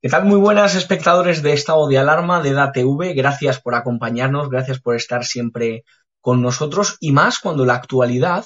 ¿Qué 0.00 0.08
tal? 0.08 0.26
Muy 0.26 0.38
buenas 0.38 0.76
espectadores 0.76 1.42
de 1.42 1.52
estado 1.52 1.88
de 1.88 1.98
alarma 1.98 2.40
de 2.40 2.52
DATV. 2.52 3.14
Gracias 3.16 3.60
por 3.60 3.74
acompañarnos, 3.74 4.48
gracias 4.48 4.80
por 4.80 4.94
estar 4.94 5.24
siempre 5.24 5.84
con 6.20 6.40
nosotros 6.40 6.98
y 7.00 7.10
más 7.10 7.40
cuando 7.40 7.66
la 7.66 7.74
actualidad 7.74 8.44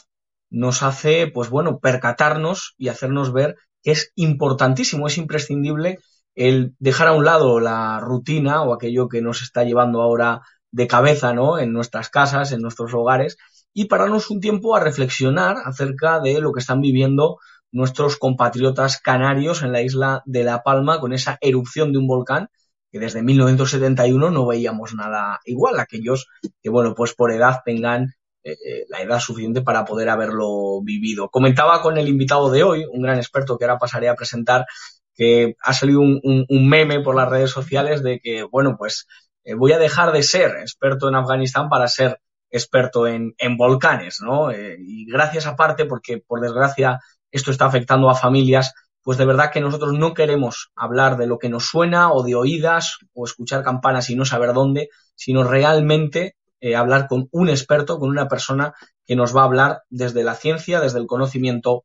nos 0.48 0.82
hace, 0.82 1.26
pues 1.26 1.50
bueno, 1.50 1.78
percatarnos 1.78 2.74
y 2.78 2.88
hacernos 2.88 3.34
ver 3.34 3.56
que 3.82 3.90
es 3.90 4.12
importantísimo, 4.14 5.06
es 5.06 5.18
imprescindible 5.18 5.98
el 6.34 6.74
dejar 6.78 7.08
a 7.08 7.12
un 7.12 7.26
lado 7.26 7.60
la 7.60 8.00
rutina 8.00 8.62
o 8.62 8.72
aquello 8.72 9.08
que 9.08 9.20
nos 9.20 9.42
está 9.42 9.62
llevando 9.62 10.00
ahora 10.00 10.40
de 10.70 10.86
cabeza, 10.86 11.34
¿no? 11.34 11.58
En 11.58 11.74
nuestras 11.74 12.08
casas, 12.08 12.52
en 12.52 12.62
nuestros 12.62 12.94
hogares 12.94 13.36
y 13.74 13.88
pararnos 13.88 14.30
un 14.30 14.40
tiempo 14.40 14.74
a 14.74 14.80
reflexionar 14.80 15.56
acerca 15.66 16.18
de 16.20 16.40
lo 16.40 16.50
que 16.52 16.60
están 16.60 16.80
viviendo 16.80 17.36
nuestros 17.72 18.16
compatriotas 18.16 19.00
canarios 19.00 19.62
en 19.62 19.72
la 19.72 19.82
isla 19.82 20.22
de 20.26 20.44
La 20.44 20.62
Palma 20.62 21.00
con 21.00 21.12
esa 21.12 21.38
erupción 21.40 21.92
de 21.92 21.98
un 21.98 22.06
volcán 22.06 22.48
que 22.92 22.98
desde 22.98 23.22
1971 23.22 24.30
no 24.30 24.46
veíamos 24.46 24.94
nada 24.94 25.40
igual. 25.46 25.80
Aquellos 25.80 26.28
que, 26.62 26.68
bueno, 26.68 26.94
pues 26.94 27.14
por 27.14 27.32
edad 27.32 27.60
tengan 27.64 28.14
eh, 28.44 28.52
eh, 28.52 28.84
la 28.88 29.00
edad 29.00 29.18
suficiente 29.18 29.62
para 29.62 29.86
poder 29.86 30.10
haberlo 30.10 30.82
vivido. 30.82 31.30
Comentaba 31.30 31.80
con 31.80 31.96
el 31.96 32.08
invitado 32.08 32.50
de 32.50 32.62
hoy, 32.62 32.84
un 32.84 33.02
gran 33.02 33.16
experto 33.16 33.56
que 33.56 33.64
ahora 33.64 33.78
pasaré 33.78 34.10
a 34.10 34.14
presentar, 34.14 34.66
que 35.14 35.56
ha 35.62 35.72
salido 35.72 36.00
un, 36.00 36.46
meme 36.68 37.00
por 37.00 37.16
las 37.16 37.28
redes 37.30 37.50
sociales 37.50 38.02
de 38.02 38.20
que, 38.20 38.42
bueno, 38.42 38.76
pues 38.78 39.06
eh, 39.44 39.54
voy 39.54 39.72
a 39.72 39.78
dejar 39.78 40.12
de 40.12 40.22
ser 40.22 40.50
experto 40.60 41.08
en 41.08 41.14
Afganistán 41.14 41.70
para 41.70 41.88
ser 41.88 42.20
experto 42.50 43.06
en, 43.06 43.34
en 43.38 43.56
volcanes, 43.56 44.20
¿no? 44.20 44.52
y 44.52 45.06
gracias 45.10 45.46
aparte, 45.46 45.86
porque 45.86 46.18
por 46.18 46.42
desgracia 46.42 47.00
esto 47.32 47.50
está 47.50 47.66
afectando 47.66 48.08
a 48.08 48.14
familias, 48.14 48.72
pues 49.02 49.18
de 49.18 49.24
verdad 49.24 49.50
que 49.50 49.60
nosotros 49.60 49.94
no 49.94 50.14
queremos 50.14 50.70
hablar 50.76 51.16
de 51.16 51.26
lo 51.26 51.38
que 51.38 51.48
nos 51.48 51.66
suena 51.66 52.12
o 52.12 52.22
de 52.22 52.36
oídas 52.36 52.98
o 53.14 53.24
escuchar 53.24 53.64
campanas 53.64 54.10
y 54.10 54.14
no 54.14 54.24
saber 54.24 54.52
dónde, 54.52 54.90
sino 55.16 55.42
realmente 55.42 56.36
eh, 56.60 56.76
hablar 56.76 57.08
con 57.08 57.28
un 57.32 57.48
experto, 57.48 57.98
con 57.98 58.10
una 58.10 58.28
persona 58.28 58.74
que 59.04 59.16
nos 59.16 59.34
va 59.36 59.42
a 59.42 59.46
hablar 59.46 59.82
desde 59.90 60.22
la 60.22 60.36
ciencia, 60.36 60.78
desde 60.78 61.00
el 61.00 61.06
conocimiento 61.06 61.84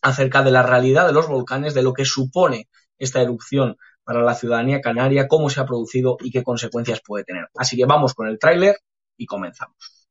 acerca 0.00 0.42
de 0.42 0.50
la 0.50 0.62
realidad 0.62 1.06
de 1.06 1.12
los 1.12 1.28
volcanes, 1.28 1.74
de 1.74 1.82
lo 1.82 1.92
que 1.92 2.06
supone 2.06 2.68
esta 2.98 3.20
erupción 3.20 3.76
para 4.04 4.22
la 4.22 4.34
ciudadanía 4.34 4.80
canaria, 4.80 5.28
cómo 5.28 5.50
se 5.50 5.60
ha 5.60 5.66
producido 5.66 6.16
y 6.20 6.30
qué 6.30 6.42
consecuencias 6.42 7.00
puede 7.04 7.24
tener. 7.24 7.48
Así 7.56 7.76
que 7.76 7.84
vamos 7.84 8.14
con 8.14 8.28
el 8.28 8.38
tráiler 8.38 8.76
y 9.16 9.26
comenzamos. 9.26 10.03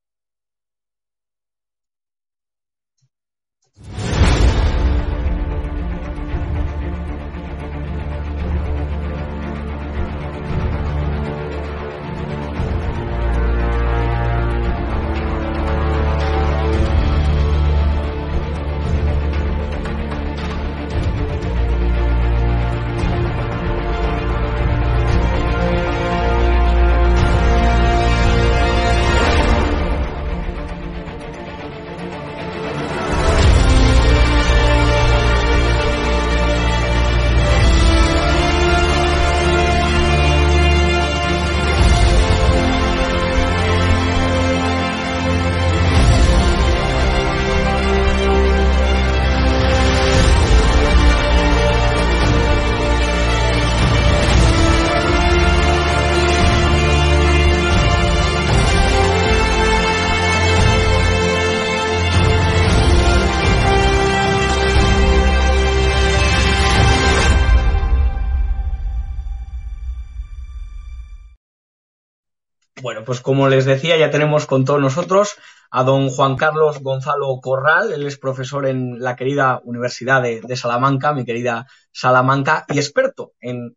Pues 73.05 73.21
como 73.21 73.47
les 73.49 73.65
decía, 73.65 73.97
ya 73.97 74.09
tenemos 74.09 74.45
con 74.45 74.65
todos 74.65 74.81
nosotros 74.81 75.37
a 75.75 75.83
don 75.83 76.09
Juan 76.09 76.35
Carlos 76.35 76.81
Gonzalo 76.81 77.39
Corral, 77.41 77.93
él 77.93 78.05
es 78.05 78.19
profesor 78.19 78.67
en 78.67 78.99
la 78.99 79.15
querida 79.15 79.59
Universidad 79.63 80.21
de, 80.21 80.55
Salamanca, 80.55 81.13
mi 81.13 81.25
querida 81.25 81.65
Salamanca, 81.91 82.63
y 82.69 82.77
experto 82.77 83.33
en, 83.39 83.73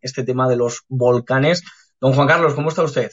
este 0.00 0.22
tema 0.22 0.48
de 0.48 0.56
los 0.56 0.84
volcanes. 0.88 1.64
Don 2.00 2.12
Juan 2.12 2.28
Carlos, 2.28 2.54
¿cómo 2.54 2.68
está 2.68 2.84
usted? 2.84 3.10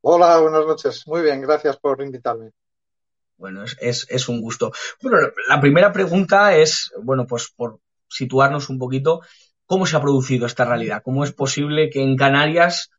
Hola, 0.00 0.38
buenas 0.38 0.64
noches. 0.64 1.06
Muy 1.06 1.20
bien, 1.20 1.42
gracias 1.42 1.76
por 1.76 2.00
invitarme. 2.00 2.52
Bueno, 3.36 3.64
es, 3.64 4.06
es 4.08 4.28
un 4.30 4.40
gusto. 4.40 4.72
Bueno, 5.02 5.18
la 5.46 5.60
primera 5.60 5.92
pregunta 5.92 6.56
es, 6.56 6.90
bueno, 7.02 7.26
pues 7.26 7.52
por 7.54 7.80
situarnos 8.08 8.70
un 8.70 8.78
poquito, 8.78 9.20
¿cómo 9.66 9.84
se 9.84 9.96
ha 9.96 10.00
producido 10.00 10.46
esta 10.46 10.64
realidad? 10.64 11.02
¿Cómo 11.04 11.22
es 11.22 11.32
posible 11.32 11.90
que 11.90 12.02
en 12.02 12.16
Canarias 12.16 12.90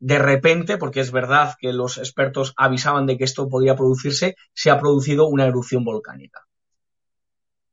de 0.00 0.18
repente, 0.18 0.78
porque 0.78 1.00
es 1.00 1.12
verdad 1.12 1.54
que 1.60 1.74
los 1.74 1.98
expertos 1.98 2.54
avisaban 2.56 3.06
de 3.06 3.18
que 3.18 3.24
esto 3.24 3.48
podía 3.48 3.76
producirse, 3.76 4.34
se 4.54 4.70
ha 4.70 4.80
producido 4.80 5.28
una 5.28 5.46
erupción 5.46 5.84
volcánica. 5.84 6.46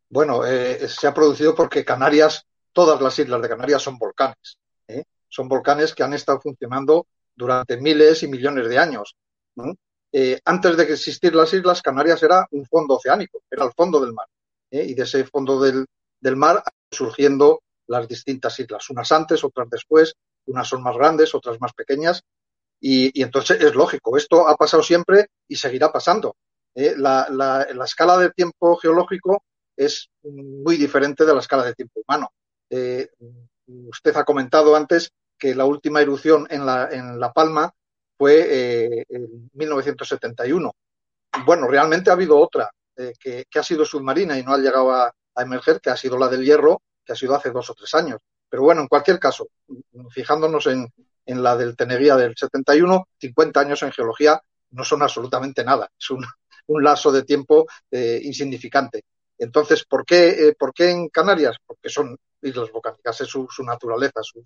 Bueno, 0.09 0.45
eh, 0.45 0.87
se 0.89 1.07
ha 1.07 1.13
producido 1.13 1.55
porque 1.55 1.85
Canarias, 1.85 2.45
todas 2.73 3.01
las 3.01 3.17
islas 3.17 3.41
de 3.41 3.49
Canarias 3.49 3.81
son 3.81 3.97
volcanes. 3.97 4.57
¿eh? 4.87 5.05
Son 5.29 5.47
volcanes 5.47 5.95
que 5.95 6.03
han 6.03 6.13
estado 6.13 6.41
funcionando 6.41 7.07
durante 7.33 7.77
miles 7.77 8.21
y 8.23 8.27
millones 8.27 8.67
de 8.67 8.77
años. 8.77 9.15
Eh, 10.11 10.39
antes 10.43 10.75
de 10.75 10.85
que 10.85 10.93
existir 10.93 11.33
las 11.33 11.53
islas, 11.53 11.81
Canarias 11.81 12.21
era 12.23 12.45
un 12.51 12.65
fondo 12.65 12.95
oceánico, 12.95 13.41
era 13.49 13.63
el 13.65 13.71
fondo 13.71 14.01
del 14.01 14.13
mar. 14.13 14.27
Y 14.69 14.93
de 14.93 15.03
ese 15.03 15.23
fondo 15.23 15.61
del, 15.61 15.85
del 16.19 16.35
mar 16.35 16.61
surgiendo 16.91 17.61
las 17.87 18.05
distintas 18.05 18.59
islas, 18.59 18.89
unas 18.89 19.09
antes, 19.13 19.45
otras 19.45 19.69
después, 19.69 20.13
unas 20.47 20.67
son 20.67 20.81
más 20.83 20.95
grandes, 20.95 21.35
otras 21.35 21.59
más 21.61 21.73
pequeñas, 21.73 22.23
y, 22.79 23.21
entonces 23.21 23.61
es 23.61 23.75
lógico, 23.75 24.17
esto 24.17 24.47
ha 24.47 24.55
pasado 24.55 24.83
siempre 24.83 25.27
y 25.47 25.55
seguirá 25.55 25.91
pasando. 25.91 26.35
¿eh? 26.75 26.93
La, 26.97 27.67
escala 27.85 28.17
de 28.17 28.31
tiempo 28.31 28.77
geológico 28.77 29.43
es 29.75 30.09
muy 30.23 30.77
diferente 30.77 31.25
de 31.25 31.33
la 31.33 31.39
escala 31.39 31.63
de 31.63 31.73
tiempo 31.73 32.01
humano. 32.05 32.29
Eh, 32.69 33.09
usted 33.67 34.15
ha 34.15 34.25
comentado 34.25 34.75
antes 34.75 35.11
que 35.37 35.55
la 35.55 35.65
última 35.65 36.01
erupción 36.01 36.47
en 36.49 36.65
La, 36.65 36.89
en 36.91 37.19
la 37.19 37.31
Palma 37.31 37.71
fue 38.17 38.45
eh, 38.49 39.05
en 39.09 39.49
1971. 39.53 40.71
Bueno, 41.45 41.67
realmente 41.67 42.09
ha 42.09 42.13
habido 42.13 42.39
otra 42.39 42.71
que, 43.19 43.45
ha 43.53 43.63
sido 43.63 43.85
submarina 43.85 44.39
y 44.39 44.43
no 44.43 44.53
ha 44.53 44.57
llegado 44.57 44.91
a 44.91 45.13
emerger, 45.35 45.79
que 45.79 45.91
ha 45.91 45.97
sido 45.97 46.17
la 46.17 46.27
del 46.27 46.43
Hierro, 46.43 46.81
que 47.05 47.13
ha 47.13 47.15
sido 47.15 47.35
hace 47.35 47.51
dos 47.51 47.69
o 47.69 47.75
tres 47.75 47.93
años. 47.93 48.19
Pero 48.49 48.63
bueno, 48.63 48.81
en 48.81 48.87
cualquier 48.87 49.19
caso, 49.19 49.49
fijándonos 50.09 50.67
en, 50.67 50.91
la 51.25 51.57
del 51.57 51.75
Teneguía 51.75 52.15
del 52.15 52.35
71, 52.37 53.09
50 53.19 53.59
años 53.59 53.83
en 53.83 53.91
geología 53.91 54.41
no 54.71 54.83
son 54.83 55.01
absolutamente 55.01 55.63
nada. 55.63 55.89
Es 55.99 56.09
un, 56.09 56.23
un 56.67 56.83
lazo 56.83 57.11
de 57.11 57.23
tiempo 57.23 57.67
eh, 57.91 58.21
insignificante. 58.23 59.03
Entonces, 59.37 59.85
¿por 59.85 60.05
qué, 60.05 60.29
eh, 60.29 60.55
¿por 60.57 60.73
qué 60.73 60.89
en 60.89 61.09
Canarias? 61.09 61.57
Porque 61.65 61.89
son 61.89 62.17
islas 62.41 62.71
volcánicas, 62.71 63.21
es 63.21 63.27
su, 63.27 63.47
naturaleza, 63.63 64.21
su, 64.23 64.41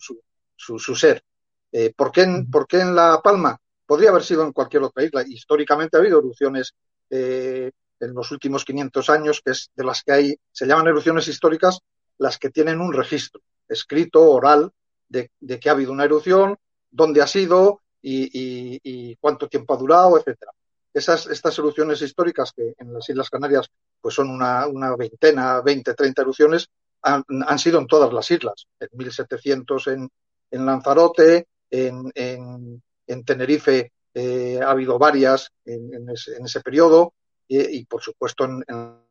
su, 0.56 0.80
su, 0.80 0.96
ser. 0.96 1.24
Eh, 1.72 1.94
¿por, 1.96 2.12
qué 2.12 2.24
en, 2.24 2.50
¿por, 2.50 2.68
qué 2.68 2.80
en, 2.82 2.96
La 2.96 3.22
Palma? 3.24 3.58
Podría 3.86 4.10
haber 4.10 4.24
sido 4.24 4.44
en 4.44 4.52
cualquier 4.52 4.84
otra 4.84 5.04
isla. 5.04 5.24
Históricamente 5.28 5.98
ha 5.98 6.00
habido 6.00 6.20
erupciones 6.20 6.74
en 7.10 8.14
los 8.16 8.32
últimos 8.32 8.64
500 8.64 9.10
años, 9.10 9.42
que 9.44 9.52
es 9.52 9.70
de 9.76 9.84
las 9.84 10.02
que 10.02 10.12
hay, 10.14 10.36
se 10.50 10.66
llaman 10.66 10.88
erupciones 10.88 11.28
históricas 11.28 11.80
las 12.18 12.38
que 12.38 12.50
tienen 12.50 12.80
un 12.80 12.94
registro 12.94 13.42
escrito, 13.68 14.30
oral, 14.30 14.72
de, 15.10 15.30
que 15.60 15.70
ha 15.70 15.74
habido 15.74 15.92
una 15.92 16.06
erupción, 16.06 16.58
dónde 16.90 17.22
ha 17.22 17.28
sido 17.28 17.82
y, 18.02 19.16
cuánto 19.18 19.48
tiempo 19.48 19.74
ha 19.74 19.78
durado, 19.78 20.18
etcétera. 20.18 20.52
Esas, 20.94 21.28
estas 21.28 21.58
erupciones 21.58 22.02
históricas 22.02 22.52
que 22.56 22.74
en 22.78 22.94
las 22.94 23.08
Islas 23.08 23.30
Canarias 23.30 23.70
pues 24.02 24.16
son 24.16 24.30
una, 24.30 24.68
veintena, 24.98 25.62
20, 25.62 25.94
30 25.94 26.22
erupciones, 26.22 26.68
han, 27.04 27.60
sido 27.60 27.80
en 27.80 27.88
todas 27.88 28.12
las 28.14 28.30
islas. 28.30 28.68
En 28.80 28.90
1700 28.92 29.88
en, 29.88 30.10
en 30.52 30.66
Lanzarote, 30.66 31.48
en, 31.70 32.12
en, 32.16 33.24
Tenerife 33.26 33.92
eh, 34.14 34.60
ha 34.62 34.72
habido 34.72 34.98
varias 34.98 35.50
en, 35.66 36.10
ese, 36.10 36.62
periodo 36.62 37.14
y, 37.48 37.86
por 37.86 38.02
supuesto 38.02 38.46
en, 38.46 38.64
en 38.68 39.06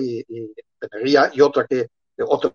y, 0.00 0.24
y 0.28 0.52
Tenería 0.78 1.30
y 1.32 1.40
otra 1.40 1.66
que 1.66 1.88
otra 2.18 2.52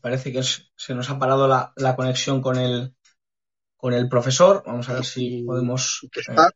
parece 0.00 0.32
que 0.32 0.42
se 0.42 0.94
nos 0.94 1.10
ha 1.10 1.18
parado 1.18 1.46
la, 1.48 1.96
conexión 1.96 2.40
con 2.40 2.56
el, 2.58 2.94
con 3.76 3.92
el 3.92 4.08
profesor. 4.08 4.62
Vamos 4.66 4.88
a 4.88 4.94
ver 4.94 5.04
si 5.04 5.42
podemos. 5.42 6.06
está 6.14 6.48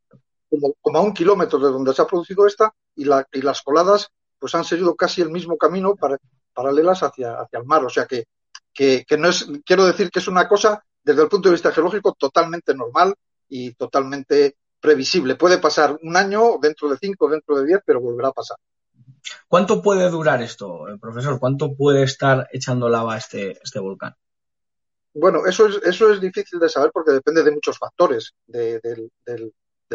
eh, 0.51 0.57
como, 0.81 0.99
a 0.99 1.03
un 1.03 1.13
kilómetro 1.15 1.59
de 1.59 1.71
donde 1.71 1.93
se 1.93 2.03
ha 2.03 2.07
producido 2.07 2.47
esta 2.47 2.75
y, 2.95 3.05
la, 3.05 3.27
y 3.33 3.43
las 3.43 3.63
coladas 3.63 4.09
pues 4.39 4.55
han 4.55 4.65
seguido 4.65 4.95
casi 4.95 5.23
el 5.23 5.31
mismo 5.31 5.57
camino 5.57 5.95
para, 5.97 6.19
paralelas 6.53 7.03
hacia, 7.03 7.41
hacia 7.41 7.59
el 7.59 7.65
mar. 7.65 7.85
O 7.85 7.91
sea 7.91 8.07
que, 8.07 8.27
que, 8.73 9.05
no 9.19 9.29
es, 9.29 9.47
quiero 9.65 9.87
decir 9.87 10.11
que 10.11 10.19
es 10.19 10.29
una 10.29 10.49
cosa 10.49 10.85
desde 11.03 11.23
el 11.23 11.29
punto 11.29 11.49
de 11.49 11.55
vista 11.55 11.73
geológico 11.73 12.15
totalmente 12.19 12.75
normal 12.75 13.15
y 13.49 13.75
totalmente 13.75 14.57
previsible. 14.81 15.37
Puede 15.37 15.59
pasar 15.59 15.99
un 16.03 16.17
año, 16.17 16.59
dentro 16.61 16.89
de 16.89 16.99
cinco, 16.99 17.29
dentro 17.29 17.57
de 17.57 17.67
diez, 17.67 17.81
pero 17.85 18.01
volverá 18.01 18.29
a 18.29 18.33
pasar. 18.33 18.57
¿Cuánto 19.49 19.83
puede 19.83 20.09
durar 20.11 20.43
esto, 20.43 20.89
eh, 20.89 20.99
profesor? 20.99 21.39
¿Cuánto 21.39 21.75
puede 21.75 22.03
estar 22.03 22.49
echando 22.53 22.89
lava 22.89 23.17
este, 23.17 23.59
este 23.63 23.79
volcán? 23.79 24.15
Bueno, 25.15 25.47
eso 25.47 25.67
es, 25.67 25.81
eso 25.85 26.13
es 26.13 26.21
difícil 26.21 26.59
de 26.59 26.69
saber 26.69 26.91
porque 26.93 27.13
depende 27.13 27.43
de 27.43 27.53
muchos 27.53 27.79
factores, 27.79 28.35
del, 28.47 29.11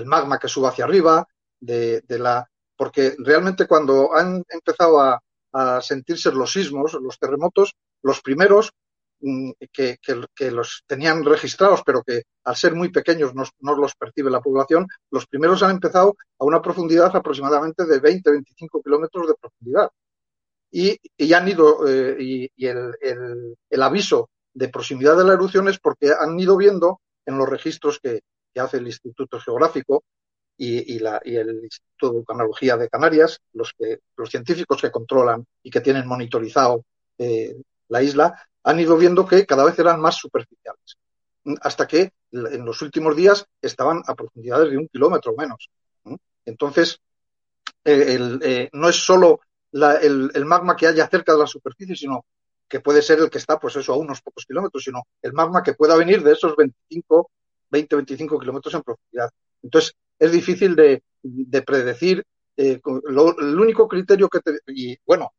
magma 0.06 0.40
que 0.40 0.48
suba 0.48 0.70
hacia 0.70 0.86
arriba, 0.86 1.28
de, 1.60 2.02
la, 2.08 2.50
porque 2.78 3.16
realmente 3.20 3.68
cuando 3.68 4.16
han 4.16 4.46
empezado 4.48 5.02
a, 5.02 5.22
a 5.52 5.81
sentirse 5.81 6.31
los 6.31 6.54
sismos, 6.54 6.94
los 6.94 7.20
terremotos, 7.20 7.76
los 8.02 8.22
primeros 8.22 8.72
Mm, 9.21 9.51
que, 9.74 9.98
que, 10.33 10.51
los 10.51 10.83
tenían 10.88 11.25
registrados, 11.25 11.81
pero 11.86 12.04
que 12.04 12.24
al 12.45 12.56
ser 12.56 12.74
muy 12.74 12.89
pequeños 12.89 13.33
no, 13.36 13.75
los 13.75 13.94
percibe 13.95 14.31
la 14.31 14.39
población, 14.39 14.88
los 15.12 15.27
primeros 15.27 15.62
han 15.62 15.71
empezado 15.71 16.16
a 16.39 16.45
una 16.45 16.62
profundidad 16.62 17.13
aproximadamente 17.13 17.86
de 17.86 18.01
20-25 18.01 18.81
kilómetros 18.81 19.27
de 19.27 19.33
profundidad. 19.36 19.89
Y, 20.71 20.98
y 21.18 21.33
han 21.33 21.50
ido, 21.50 21.86
eh, 21.88 22.16
y, 22.19 22.66
el, 22.66 22.95
el, 23.69 23.83
aviso 23.83 24.30
de 24.54 24.69
proximidad 24.69 25.18
de 25.18 25.25
la 25.25 25.33
erupción 25.33 25.68
es 25.68 25.80
porque 25.80 26.12
han 26.18 26.39
ido 26.39 26.56
viendo 26.56 27.01
en 27.25 27.38
los 27.38 27.50
registros 27.50 28.00
que, 28.00 28.21
hace 28.56 28.77
el 28.77 28.88
Instituto 28.88 29.39
Geográfico 29.39 30.04
y, 30.57 30.95
y, 30.95 31.00
la, 31.00 31.21
y, 31.24 31.36
el 31.36 31.63
Instituto 31.63 32.07
de 32.07 32.18
Vulcanología 32.18 32.77
de 32.77 32.89
Canarias, 32.89 33.39
los, 33.54 33.74
que, 33.77 34.00
los 34.18 34.30
científicos 34.30 34.81
que 34.81 34.92
controlan 34.92 35.45
y 35.63 35.69
que 35.69 35.80
tienen 35.81 36.07
monitorizado 36.07 36.83
eh, 37.18 37.56
la 37.89 38.01
isla, 38.01 38.49
han 38.64 38.80
ido 38.80 38.98
viendo 38.98 39.26
que 39.26 39.46
cada 39.46 39.66
vez 39.66 39.78
eran 39.80 40.00
más 40.00 40.16
superficiales, 40.16 40.98
hasta 41.62 41.88
que 41.88 42.12
en 42.32 42.66
los 42.66 42.82
últimos 42.82 43.16
días 43.16 43.46
estaban 43.62 44.02
a 44.06 44.16
profundidades 44.16 44.72
de 44.72 44.78
un 44.78 44.88
kilómetro 44.88 45.34
menos. 45.36 45.70
Entonces, 46.46 47.00
eh, 47.84 48.40
eh, 48.42 48.70
no 48.74 48.90
es 48.90 48.96
solo 48.96 49.42
el, 49.72 50.46
magma 50.46 50.76
que 50.76 50.88
haya 50.88 51.08
cerca 51.08 51.34
de 51.34 51.40
la 51.40 51.48
superficie, 51.48 51.96
sino 51.96 52.26
que 52.68 52.80
puede 52.80 53.02
ser 53.02 53.20
el 53.20 53.30
que 53.30 53.38
está, 53.38 53.60
pues 53.60 53.76
eso, 53.76 53.94
a 53.94 53.98
unos 53.98 54.22
pocos 54.22 54.46
kilómetros, 54.46 54.84
sino 54.84 55.04
el 55.22 55.34
magma 55.34 55.64
que 55.64 55.74
pueda 55.74 55.96
venir 55.96 56.24
de 56.24 56.34
esos 56.34 56.56
25, 56.56 57.32
20, 57.70 57.96
25 57.96 58.40
kilómetros 58.40 58.74
en 58.74 58.84
profundidad. 58.84 59.30
Entonces, 59.64 59.96
es 60.18 60.32
difícil 60.32 60.76
de, 60.76 61.02
predecir. 61.62 62.24
Eh, 62.58 62.82
el 62.84 63.60
único 63.60 63.88
criterio 63.88 64.28
que, 64.28 64.40
y 64.68 64.98
bueno, 65.06 65.34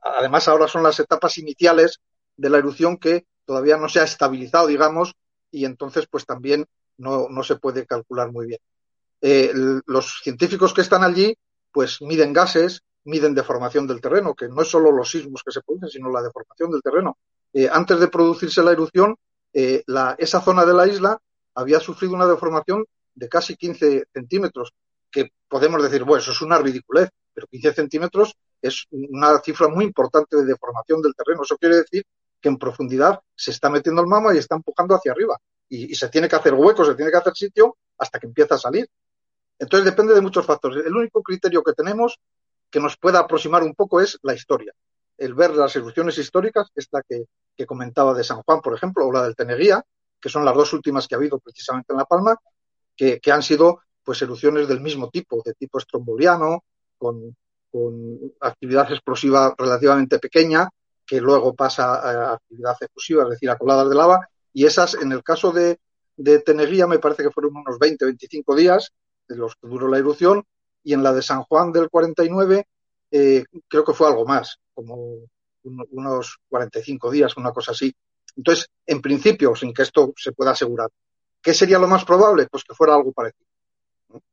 además 0.00 0.48
ahora 0.48 0.68
son 0.68 0.82
las 0.82 0.98
etapas 1.00 1.38
iniciales 1.38 2.00
de 2.36 2.50
la 2.50 2.58
erupción 2.58 2.96
que 2.96 3.26
todavía 3.44 3.76
no 3.76 3.88
se 3.88 4.00
ha 4.00 4.04
estabilizado, 4.04 4.66
digamos, 4.66 5.14
y 5.50 5.64
entonces 5.64 6.06
pues 6.10 6.26
también 6.26 6.66
no, 6.98 7.28
no 7.28 7.42
se 7.42 7.56
puede 7.56 7.86
calcular 7.86 8.30
muy 8.30 8.46
bien. 8.46 8.60
Eh, 9.20 9.52
los 9.86 10.20
científicos 10.22 10.72
que 10.72 10.82
están 10.82 11.02
allí 11.02 11.36
pues 11.72 12.00
miden 12.00 12.32
gases, 12.32 12.82
miden 13.04 13.34
deformación 13.34 13.86
del 13.86 14.00
terreno, 14.00 14.34
que 14.34 14.48
no 14.48 14.62
es 14.62 14.68
solo 14.68 14.92
los 14.92 15.10
sismos 15.10 15.42
que 15.42 15.52
se 15.52 15.60
producen, 15.62 15.88
sino 15.88 16.10
la 16.10 16.22
deformación 16.22 16.70
del 16.70 16.82
terreno. 16.82 17.18
Eh, 17.52 17.68
antes 17.70 17.98
de 18.00 18.08
producirse 18.08 18.62
la 18.62 18.72
erupción, 18.72 19.16
eh, 19.52 19.82
la, 19.86 20.14
esa 20.18 20.40
zona 20.40 20.64
de 20.64 20.74
la 20.74 20.86
isla 20.86 21.18
había 21.54 21.80
sufrido 21.80 22.14
una 22.14 22.26
deformación 22.26 22.84
de 23.14 23.28
casi 23.28 23.56
15 23.56 24.06
centímetros, 24.12 24.72
que 25.10 25.30
podemos 25.48 25.82
decir, 25.82 26.04
bueno, 26.04 26.20
eso 26.20 26.32
es 26.32 26.42
una 26.42 26.58
ridiculez, 26.58 27.08
pero 27.32 27.46
15 27.46 27.72
centímetros 27.72 28.36
es 28.60 28.86
una 28.90 29.38
cifra 29.40 29.68
muy 29.68 29.84
importante 29.84 30.36
de 30.36 30.44
deformación 30.44 31.00
del 31.02 31.14
terreno. 31.14 31.42
Eso 31.42 31.56
quiere 31.56 31.76
decir 31.76 32.04
que 32.40 32.48
en 32.48 32.58
profundidad 32.58 33.20
se 33.34 33.50
está 33.50 33.68
metiendo 33.68 34.02
el 34.02 34.08
magma 34.08 34.34
y 34.34 34.38
está 34.38 34.56
empujando 34.56 34.94
hacia 34.94 35.12
arriba. 35.12 35.38
Y, 35.68 35.94
se 35.94 36.08
tiene 36.08 36.28
que 36.28 36.36
hacer 36.36 36.54
hueco, 36.54 36.84
se 36.84 36.94
tiene 36.94 37.10
que 37.10 37.18
hacer 37.18 37.34
sitio 37.34 37.76
hasta 37.98 38.18
que 38.18 38.26
empieza 38.26 38.54
a 38.54 38.58
salir. 38.58 38.88
Entonces 39.58 39.84
depende 39.84 40.14
de 40.14 40.20
muchos 40.20 40.46
factores. 40.46 40.84
El 40.86 40.96
único 40.96 41.22
criterio 41.22 41.62
que 41.62 41.72
tenemos 41.72 42.18
que 42.70 42.80
nos 42.80 42.96
pueda 42.96 43.20
aproximar 43.20 43.62
un 43.62 43.74
poco 43.74 44.00
es 44.00 44.18
la 44.22 44.34
historia. 44.34 44.72
El 45.16 45.34
ver 45.34 45.50
las 45.50 45.74
erupciones 45.74 46.16
históricas, 46.18 46.68
esta 46.74 47.02
que, 47.02 47.26
comentaba 47.66 48.14
de 48.14 48.22
San 48.22 48.40
Juan, 48.42 48.60
por 48.60 48.74
ejemplo, 48.74 49.04
o 49.04 49.12
la 49.12 49.24
del 49.24 49.34
Teneguía, 49.34 49.84
que 50.20 50.28
son 50.28 50.44
las 50.44 50.54
dos 50.54 50.72
últimas 50.72 51.08
que 51.08 51.16
ha 51.16 51.18
habido 51.18 51.40
precisamente 51.40 51.92
en 51.92 51.98
La 51.98 52.04
Palma, 52.04 52.36
que, 52.96 53.20
han 53.32 53.42
sido 53.42 53.80
pues 54.04 54.22
erupciones 54.22 54.68
del 54.68 54.80
mismo 54.80 55.10
tipo, 55.10 55.42
de 55.44 55.54
tipo 55.54 55.78
estromboliano, 55.78 56.62
con, 56.96 57.36
con 57.70 58.32
actividad 58.40 58.90
explosiva 58.90 59.54
relativamente 59.56 60.18
pequeña, 60.18 60.68
que 61.06 61.20
luego 61.20 61.54
pasa 61.54 61.94
a 61.94 62.34
actividad 62.34 62.76
efusiva, 62.80 63.24
es 63.24 63.30
decir, 63.30 63.50
a 63.50 63.56
coladas 63.56 63.88
de 63.88 63.94
lava, 63.94 64.28
y 64.52 64.66
esas, 64.66 64.94
en 64.94 65.12
el 65.12 65.22
caso 65.22 65.52
de, 65.52 65.78
de 66.16 66.40
Teneguía, 66.40 66.86
me 66.86 66.98
parece 66.98 67.22
que 67.22 67.30
fueron 67.30 67.56
unos 67.56 67.78
20, 67.78 68.04
25 68.04 68.54
días 68.56 68.92
de 69.26 69.36
los 69.36 69.54
que 69.56 69.68
duró 69.68 69.88
la 69.88 69.98
erupción, 69.98 70.44
y 70.82 70.94
en 70.94 71.02
la 71.02 71.12
de 71.12 71.22
San 71.22 71.42
Juan 71.44 71.72
del 71.72 71.90
49, 71.90 72.66
eh, 73.10 73.44
creo 73.66 73.84
que 73.84 73.92
fue 73.94 74.08
algo 74.08 74.24
más, 74.24 74.58
como 74.74 75.18
unos 75.62 76.38
45 76.48 77.10
días, 77.10 77.36
una 77.36 77.52
cosa 77.52 77.72
así. 77.72 77.94
Entonces, 78.36 78.68
en 78.86 79.00
principio, 79.00 79.54
sin 79.54 79.72
que 79.72 79.82
esto 79.82 80.12
se 80.16 80.32
pueda 80.32 80.52
asegurar, 80.52 80.88
¿qué 81.42 81.52
sería 81.52 81.78
lo 81.78 81.88
más 81.88 82.04
probable? 82.04 82.46
Pues 82.50 82.64
que 82.64 82.74
fuera 82.74 82.94
algo 82.94 83.12
parecido. 83.12 83.46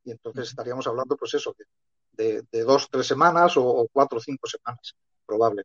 Y 0.03 0.11
entonces 0.11 0.49
estaríamos 0.49 0.87
hablando, 0.87 1.17
pues 1.17 1.33
eso, 1.33 1.55
de, 1.57 1.65
de, 2.15 2.63
dos, 2.63 2.89
tres 2.89 3.07
semanas 3.07 3.57
o, 3.57 3.65
o, 3.65 3.87
cuatro 3.91 4.17
o 4.17 4.21
cinco 4.21 4.47
semanas, 4.47 4.95
probable. 5.25 5.63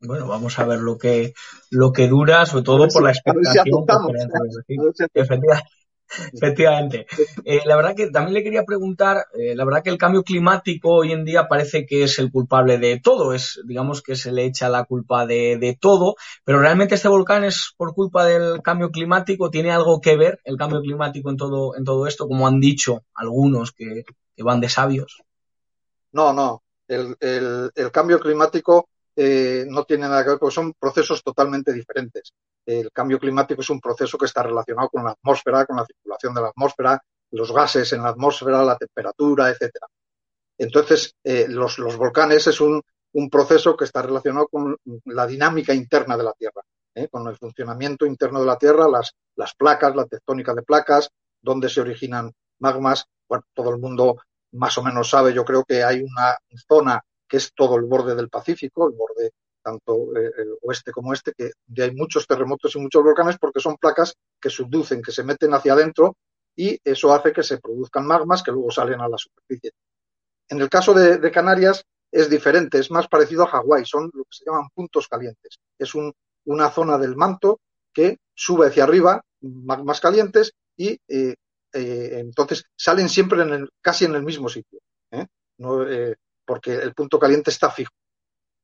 Bueno, 0.00 0.26
vamos 0.28 0.58
a 0.58 0.64
ver 0.66 0.80
lo 0.80 0.98
que, 0.98 1.32
lo 1.70 1.92
que 1.92 2.08
dura, 2.08 2.44
sobre 2.46 2.64
todo 2.64 2.88
por 2.88 3.02
la 3.02 3.10
expectación. 3.10 3.64
Efectivamente. 6.32 7.06
Eh, 7.44 7.60
la 7.64 7.76
verdad 7.76 7.94
que 7.96 8.10
también 8.10 8.34
le 8.34 8.42
quería 8.42 8.64
preguntar, 8.64 9.26
eh, 9.34 9.54
la 9.54 9.64
verdad 9.64 9.82
que 9.82 9.90
el 9.90 9.98
cambio 9.98 10.22
climático 10.22 10.90
hoy 10.90 11.12
en 11.12 11.24
día 11.24 11.48
parece 11.48 11.86
que 11.86 12.04
es 12.04 12.18
el 12.18 12.30
culpable 12.30 12.78
de 12.78 13.00
todo, 13.00 13.32
es, 13.32 13.60
digamos 13.64 14.02
que 14.02 14.14
se 14.14 14.30
le 14.30 14.44
echa 14.44 14.68
la 14.68 14.84
culpa 14.84 15.26
de, 15.26 15.56
de 15.58 15.76
todo, 15.78 16.14
pero 16.44 16.60
realmente 16.60 16.94
este 16.94 17.08
volcán 17.08 17.44
es 17.44 17.74
por 17.76 17.94
culpa 17.94 18.24
del 18.26 18.62
cambio 18.62 18.90
climático, 18.90 19.50
tiene 19.50 19.72
algo 19.72 20.00
que 20.00 20.16
ver 20.16 20.40
el 20.44 20.56
cambio 20.56 20.80
climático 20.82 21.30
en 21.30 21.36
todo, 21.36 21.76
en 21.76 21.84
todo 21.84 22.06
esto, 22.06 22.28
como 22.28 22.46
han 22.46 22.60
dicho 22.60 23.02
algunos 23.14 23.72
que, 23.72 24.04
que 24.36 24.42
van 24.42 24.60
de 24.60 24.68
sabios. 24.68 25.22
No, 26.14 26.32
no. 26.32 26.62
El, 26.86 27.90
cambio 27.92 28.20
climático 28.20 28.88
eh, 29.16 29.64
no 29.68 29.84
tiene 29.84 30.08
nada 30.08 30.22
que 30.22 30.30
ver, 30.30 30.38
porque 30.38 30.54
son 30.54 30.72
procesos 30.78 31.22
totalmente 31.24 31.72
diferentes. 31.72 32.32
El 32.64 32.92
cambio 32.92 33.18
climático 33.18 33.62
es 33.62 33.70
un 33.70 33.80
proceso 33.80 34.16
que 34.16 34.26
está 34.26 34.44
relacionado 34.44 34.88
con 34.90 35.04
la 35.04 35.10
atmósfera, 35.10 35.66
con 35.66 35.76
la 35.76 35.84
circulación 35.84 36.34
de 36.34 36.40
la 36.40 36.48
atmósfera, 36.48 37.02
los 37.32 37.52
gases 37.52 37.92
en 37.94 38.02
la 38.02 38.10
atmósfera, 38.10 38.62
la 38.62 38.76
temperatura, 38.76 39.50
etcétera. 39.50 39.88
Entonces, 40.56 41.16
eh, 41.24 41.46
los, 41.48 41.76
volcanes 41.96 42.46
es 42.46 42.60
un, 42.60 42.80
proceso 43.30 43.76
que 43.76 43.84
está 43.84 44.02
relacionado 44.02 44.46
con 44.48 44.76
la 45.06 45.26
dinámica 45.26 45.74
interna 45.74 46.16
de 46.16 46.24
la 46.24 46.32
Tierra, 46.32 46.62
¿eh? 46.94 47.08
con 47.08 47.26
el 47.26 47.36
funcionamiento 47.36 48.06
interno 48.06 48.40
de 48.40 48.46
la 48.46 48.58
Tierra, 48.58 48.88
las, 48.88 49.14
las 49.34 49.54
placas, 49.54 49.96
la 49.96 50.06
tectónica 50.06 50.54
de 50.54 50.62
placas, 50.62 51.10
donde 51.40 51.68
se 51.68 51.80
originan 51.80 52.32
magmas. 52.60 53.06
Bueno, 53.28 53.44
todo 53.52 53.70
el 53.70 53.78
mundo 53.78 54.16
más 54.54 54.76
o 54.78 54.82
menos 54.82 55.10
sabe, 55.10 55.32
yo 55.32 55.44
creo 55.44 55.64
que 55.64 55.82
hay 55.82 56.02
una 56.02 56.36
zona 56.68 57.02
que 57.28 57.38
es 57.38 57.52
todo 57.54 57.76
el 57.76 57.84
borde 57.84 58.14
del 58.14 58.28
Pacífico, 58.28 58.88
el 58.88 58.94
borde 58.94 59.32
tanto 59.62 60.14
eh, 60.16 60.30
oeste 60.62 60.92
como 60.92 61.14
este, 61.14 61.32
que 61.32 61.52
hay 61.82 61.94
muchos 61.94 62.26
terremotos 62.26 62.76
y 62.76 62.78
muchos 62.78 63.02
volcanes 63.02 63.38
porque 63.38 63.60
son 63.60 63.76
placas 63.76 64.14
que 64.38 64.50
subducen, 64.50 65.00
que 65.00 65.10
se 65.10 65.24
meten 65.24 65.54
hacia 65.54 65.72
adentro 65.72 66.16
y 66.54 66.78
eso 66.84 67.12
hace 67.12 67.32
que 67.32 67.42
se 67.42 67.58
produzcan 67.58 68.06
magmas 68.06 68.42
que 68.42 68.52
luego 68.52 68.70
salen 68.70 69.00
a 69.00 69.08
la 69.08 69.16
superficie. 69.16 69.72
En 70.48 70.60
el 70.60 70.68
caso 70.68 70.92
de, 70.92 71.30
Canarias 71.32 71.84
es 72.12 72.28
diferente, 72.28 72.78
es 72.78 72.90
más 72.90 73.08
parecido 73.08 73.44
a 73.44 73.46
Hawái, 73.46 73.86
son 73.86 74.10
lo 74.12 74.24
que 74.24 74.36
se 74.38 74.44
llaman 74.44 74.68
puntos 74.74 75.08
calientes. 75.08 75.58
Es 75.78 75.94
una 75.94 76.70
zona 76.70 76.98
del 76.98 77.16
manto 77.16 77.60
que 77.92 78.18
sube 78.34 78.68
hacia 78.68 78.84
arriba, 78.84 79.22
magmas 79.40 80.00
calientes, 80.00 80.52
y 80.76 80.98
eh, 81.08 81.34
eh, 81.74 82.18
entonces 82.20 82.64
salen 82.76 83.08
siempre 83.08 83.42
en 83.42 83.52
el, 83.52 83.70
casi 83.80 84.04
en 84.04 84.14
el 84.14 84.22
mismo 84.22 84.48
sitio, 84.48 84.80
¿eh? 85.10 85.26
porque 86.44 86.74
el 86.74 86.94
punto 86.94 87.18
caliente 87.18 87.50
está 87.50 87.70
fijo. 87.70 87.92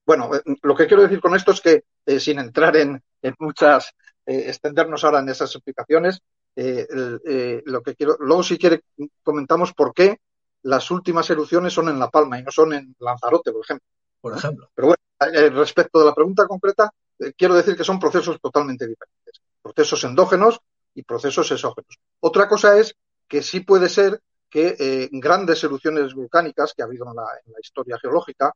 Bueno, 0.06 0.30
lo 0.62 0.74
que 0.74 0.86
quiero 0.86 1.02
decir 1.02 1.20
con 1.20 1.34
esto 1.34 1.52
es 1.52 1.60
que, 1.60 1.84
sin 2.18 2.38
entrar 2.38 2.76
en, 2.76 3.00
en 3.22 3.34
muchas, 3.38 3.92
extendernos 4.26 5.04
ahora 5.04 5.20
en 5.20 5.28
esas 5.28 5.54
explicaciones, 5.54 6.20
lo 6.56 7.82
que 7.82 7.94
quiero, 7.94 8.16
luego 8.18 8.42
si 8.42 8.58
quiere 8.58 8.82
comentamos 9.22 9.72
por 9.72 9.94
qué 9.94 10.18
las 10.62 10.90
últimas 10.90 11.28
erupciones 11.30 11.72
son 11.72 11.88
en 11.88 11.98
La 11.98 12.10
Palma 12.10 12.38
y 12.38 12.42
no 12.42 12.50
son 12.50 12.72
en 12.72 12.94
Lanzarote, 12.98 13.52
por 13.52 13.62
ejemplo. 13.64 13.86
Por 14.20 14.36
ejemplo. 14.36 14.70
Pero 14.74 14.88
bueno, 14.88 15.02
eh, 15.32 15.50
respecto 15.50 15.98
de 16.00 16.04
la 16.04 16.14
pregunta 16.14 16.46
concreta, 16.46 16.90
eh, 17.18 17.32
quiero 17.36 17.54
decir 17.54 17.76
que 17.76 17.84
son 17.84 17.98
procesos 17.98 18.38
totalmente 18.40 18.86
diferentes. 18.86 19.40
Procesos 19.62 20.04
endógenos 20.04 20.60
y 20.94 21.02
procesos 21.02 21.50
exógenos. 21.50 21.98
Otra 22.20 22.48
cosa 22.48 22.78
es 22.78 22.94
que 23.28 23.42
sí 23.42 23.60
puede 23.60 23.88
ser 23.88 24.20
que 24.48 24.76
eh, 24.78 25.08
grandes 25.12 25.62
erupciones 25.62 26.14
volcánicas 26.14 26.74
que 26.74 26.82
ha 26.82 26.86
habido 26.86 27.08
en 27.08 27.16
la, 27.16 27.60
historia 27.62 27.98
geológica 27.98 28.52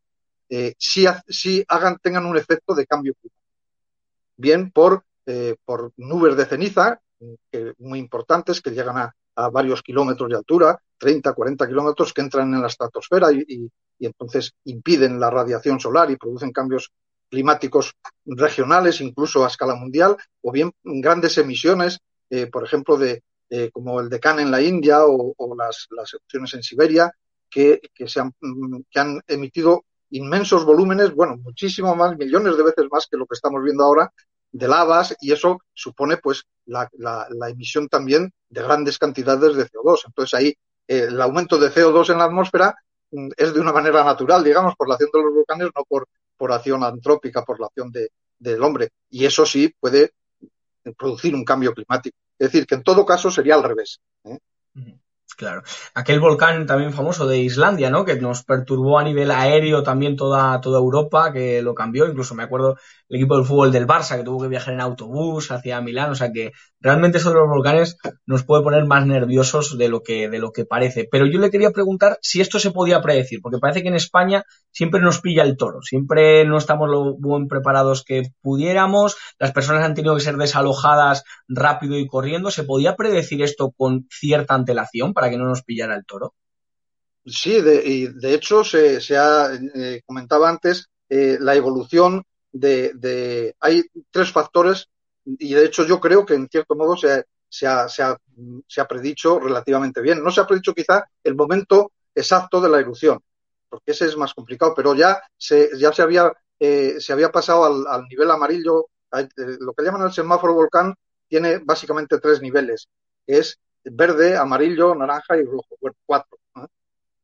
sí, 0.77 1.65
hagan, 1.67 1.97
tengan 2.01 2.25
un 2.25 2.37
efecto 2.37 2.75
de 2.75 2.85
cambio 2.85 3.13
climático. 3.13 3.41
Bien 4.37 4.71
por, 4.71 5.05
por 5.65 5.93
nubes 5.95 6.35
de 6.35 6.45
ceniza 6.45 7.01
muy 7.79 7.99
importantes 7.99 8.61
que 8.61 8.71
llegan 8.71 8.97
a, 8.97 9.15
varios 9.51 9.81
kilómetros 9.81 10.29
de 10.29 10.37
altura, 10.37 10.79
30, 10.97 11.33
40 11.33 11.67
kilómetros, 11.67 12.13
que 12.13 12.21
entran 12.21 12.53
en 12.53 12.61
la 12.61 12.67
estratosfera 12.67 13.33
y, 13.33 13.69
entonces 13.99 14.53
impiden 14.63 15.19
la 15.19 15.29
radiación 15.29 15.77
solar 15.77 16.09
y 16.09 16.15
producen 16.15 16.53
cambios 16.53 16.91
climáticos 17.29 17.95
regionales, 18.25 19.01
incluso 19.01 19.43
a 19.43 19.47
escala 19.47 19.75
mundial, 19.75 20.15
o 20.41 20.53
bien 20.53 20.71
grandes 20.83 21.37
emisiones, 21.37 21.99
eh, 22.29 22.47
por 22.47 22.63
ejemplo, 22.63 22.97
de, 22.97 23.23
como 23.71 24.01
el 24.01 24.09
decán 24.09 24.39
en 24.39 24.51
la 24.51 24.61
India 24.61 25.05
o, 25.05 25.55
las, 25.55 25.87
erupciones 26.13 26.53
en 26.53 26.63
Siberia, 26.63 27.11
que, 27.49 27.79
se 28.05 28.19
han, 28.19 28.33
que 28.91 28.99
han 28.99 29.21
emitido 29.27 29.85
inmensos 30.09 30.65
volúmenes, 30.65 31.13
bueno, 31.13 31.37
muchísimo 31.37 31.95
más, 31.95 32.17
millones 32.17 32.57
de 32.57 32.63
veces 32.63 32.85
más 32.91 33.07
que 33.09 33.17
lo 33.17 33.25
que 33.25 33.35
estamos 33.35 33.63
viendo 33.63 33.83
ahora, 33.83 34.11
de 34.55 34.67
lavas 34.69 35.15
y 35.19 35.33
eso 35.33 35.59
supone 35.73 36.15
pues 36.17 36.43
la, 36.65 36.89
emisión 37.49 37.89
también 37.89 38.31
de 38.49 38.61
grandes 38.61 38.97
cantidades 38.97 39.55
de 39.55 39.65
CO2. 39.65 40.03
Entonces 40.07 40.33
ahí 40.33 40.47
eh, 40.87 41.07
el 41.09 41.21
aumento 41.21 41.57
de 41.57 41.69
CO2 41.69 42.11
en 42.11 42.19
la 42.19 42.25
atmósfera 42.25 42.75
mm, 43.11 43.31
es 43.35 43.53
de 43.53 43.59
una 43.59 43.73
manera 43.73 44.03
natural, 44.05 44.43
digamos, 44.43 44.75
por 44.77 44.87
la 44.87 44.95
acción 44.95 45.09
de 45.13 45.21
los 45.21 45.33
volcanes, 45.33 45.69
no 45.75 45.83
por, 45.83 46.07
por 46.37 46.53
acción 46.53 46.83
antrópica, 46.83 47.43
por 47.43 47.59
la 47.59 47.67
acción 47.67 47.91
de, 47.91 48.09
del 48.39 48.63
hombre. 48.63 48.91
Y 49.09 49.25
eso 49.25 49.45
sí 49.45 49.73
puede 49.77 50.11
producir 50.93 51.33
un 51.33 51.43
cambio 51.45 51.73
climático. 51.73 52.17
Es 52.37 52.51
decir, 52.51 52.67
que 52.67 52.75
en 52.75 52.83
todo 52.83 53.05
caso 53.05 53.31
sería 53.31 53.55
al 53.55 53.63
revés. 53.63 53.99
¿eh? 54.23 54.37
Claro. 55.37 55.63
Aquel 55.93 56.19
volcán 56.19 56.65
también 56.65 56.93
famoso 56.93 57.27
de 57.27 57.39
Islandia, 57.39 57.89
¿no? 57.89 58.05
Que 58.05 58.15
nos 58.15 58.43
perturbó 58.43 58.99
a 58.99 59.03
nivel 59.03 59.31
aéreo 59.31 59.83
también 59.83 60.15
toda, 60.15 60.61
toda 60.61 60.79
Europa, 60.79 61.33
que 61.33 61.61
lo 61.61 61.75
cambió. 61.75 62.07
Incluso 62.07 62.35
me 62.35 62.43
acuerdo 62.43 62.77
el 63.09 63.17
equipo 63.17 63.37
de 63.37 63.43
fútbol 63.43 63.71
del 63.71 63.85
Barça, 63.87 64.17
que 64.17 64.23
tuvo 64.23 64.41
que 64.41 64.47
viajar 64.47 64.73
en 64.73 64.81
autobús 64.81 65.51
hacia 65.51 65.81
Milán. 65.81 66.11
O 66.11 66.15
sea 66.15 66.31
que 66.31 66.51
realmente 66.79 67.19
eso 67.19 67.29
de 67.29 67.35
los 67.35 67.47
volcanes 67.47 67.97
nos 68.25 68.43
puede 68.43 68.63
poner 68.63 68.85
más 68.85 69.05
nerviosos 69.05 69.77
de 69.77 69.89
lo 69.89 70.01
que, 70.01 70.29
de 70.29 70.39
lo 70.39 70.51
que 70.51 70.65
parece. 70.65 71.07
Pero 71.11 71.25
yo 71.25 71.39
le 71.39 71.51
quería 71.51 71.71
preguntar 71.71 72.17
si 72.21 72.41
esto 72.41 72.59
se 72.59 72.71
podía 72.71 73.01
predecir, 73.01 73.41
porque 73.41 73.59
parece 73.59 73.83
que 73.83 73.89
en 73.89 73.95
España 73.95 74.43
siempre 74.71 75.01
nos 75.01 75.21
pilla 75.21 75.43
el 75.43 75.57
toro. 75.57 75.81
Siempre 75.81 76.45
no 76.45 76.57
estamos 76.57 76.89
lo 76.89 77.15
buen 77.15 77.47
preparados 77.47 78.03
que 78.03 78.23
pudiéramos. 78.41 79.17
Las 79.39 79.51
personas 79.51 79.83
han 79.83 79.93
tenido 79.93 80.15
que 80.15 80.21
ser 80.21 80.37
desalojadas 80.37 81.23
rápido 81.47 81.97
y 81.97 82.07
corriendo. 82.07 82.49
¿Se 82.49 82.63
podía 82.63 82.95
predecir 82.95 83.41
esto 83.43 83.71
con 83.71 84.07
cierta 84.09 84.55
antelación 84.55 85.13
para 85.13 85.29
que 85.29 85.37
no 85.37 85.45
nos 85.45 85.63
pillara 85.63 85.95
el 85.95 86.05
toro? 86.05 86.33
Sí, 87.25 87.59
de, 87.59 87.81
y 87.83 88.07
de 88.07 88.35
hecho 88.35 88.63
se, 88.63 88.99
ha 89.17 89.49
eh, 89.53 90.01
comentaba 90.05 90.47
antes 90.47 90.89
eh, 91.09 91.37
la 91.39 91.55
evolución 91.55 92.23
de, 92.55 93.55
Hay 93.59 93.83
tres 94.11 94.31
factores 94.31 94.89
y 95.25 95.53
de 95.53 95.65
hecho 95.65 95.85
yo 95.85 95.99
creo 95.99 96.25
que 96.25 96.35
en 96.35 96.47
cierto 96.47 96.75
modo 96.75 96.95
se, 96.95 97.25
se, 97.49 97.67
ha, 97.67 97.87
se, 97.89 98.03
ha, 98.03 98.17
se 98.67 98.81
ha 98.81 98.87
predicho 98.87 99.39
relativamente 99.39 100.01
bien. 100.01 100.23
No 100.23 100.31
se 100.31 100.41
ha 100.41 100.47
predicho 100.47 100.73
quizá 100.73 101.05
el 101.23 101.35
momento 101.35 101.91
exacto 102.13 102.61
de 102.61 102.69
la 102.69 102.79
erupción, 102.79 103.19
porque 103.69 103.91
ese 103.91 104.05
es 104.05 104.17
más 104.17 104.33
complicado, 104.33 104.73
pero 104.75 104.95
ya 104.95 105.21
se, 105.37 105.69
ya 105.77 105.91
se, 105.91 106.01
había, 106.01 106.31
eh, 106.59 106.95
se 106.99 107.13
había 107.13 107.31
pasado 107.31 107.87
al, 107.89 108.07
nivel 108.07 108.31
amarillo. 108.31 108.87
lo 109.59 109.73
que 109.73 109.83
llaman 109.83 110.03
el 110.03 110.13
semáforo 110.13 110.53
volcán 110.53 110.95
tiene 111.27 111.57
básicamente 111.57 112.19
tres 112.19 112.41
niveles. 112.41 112.87
Es 113.27 113.59
verde, 113.83 114.37
amarillo, 114.37 114.95
naranja 114.95 115.37
y 115.37 115.43
rojo. 115.43 115.75
Cuatro. 116.05 116.37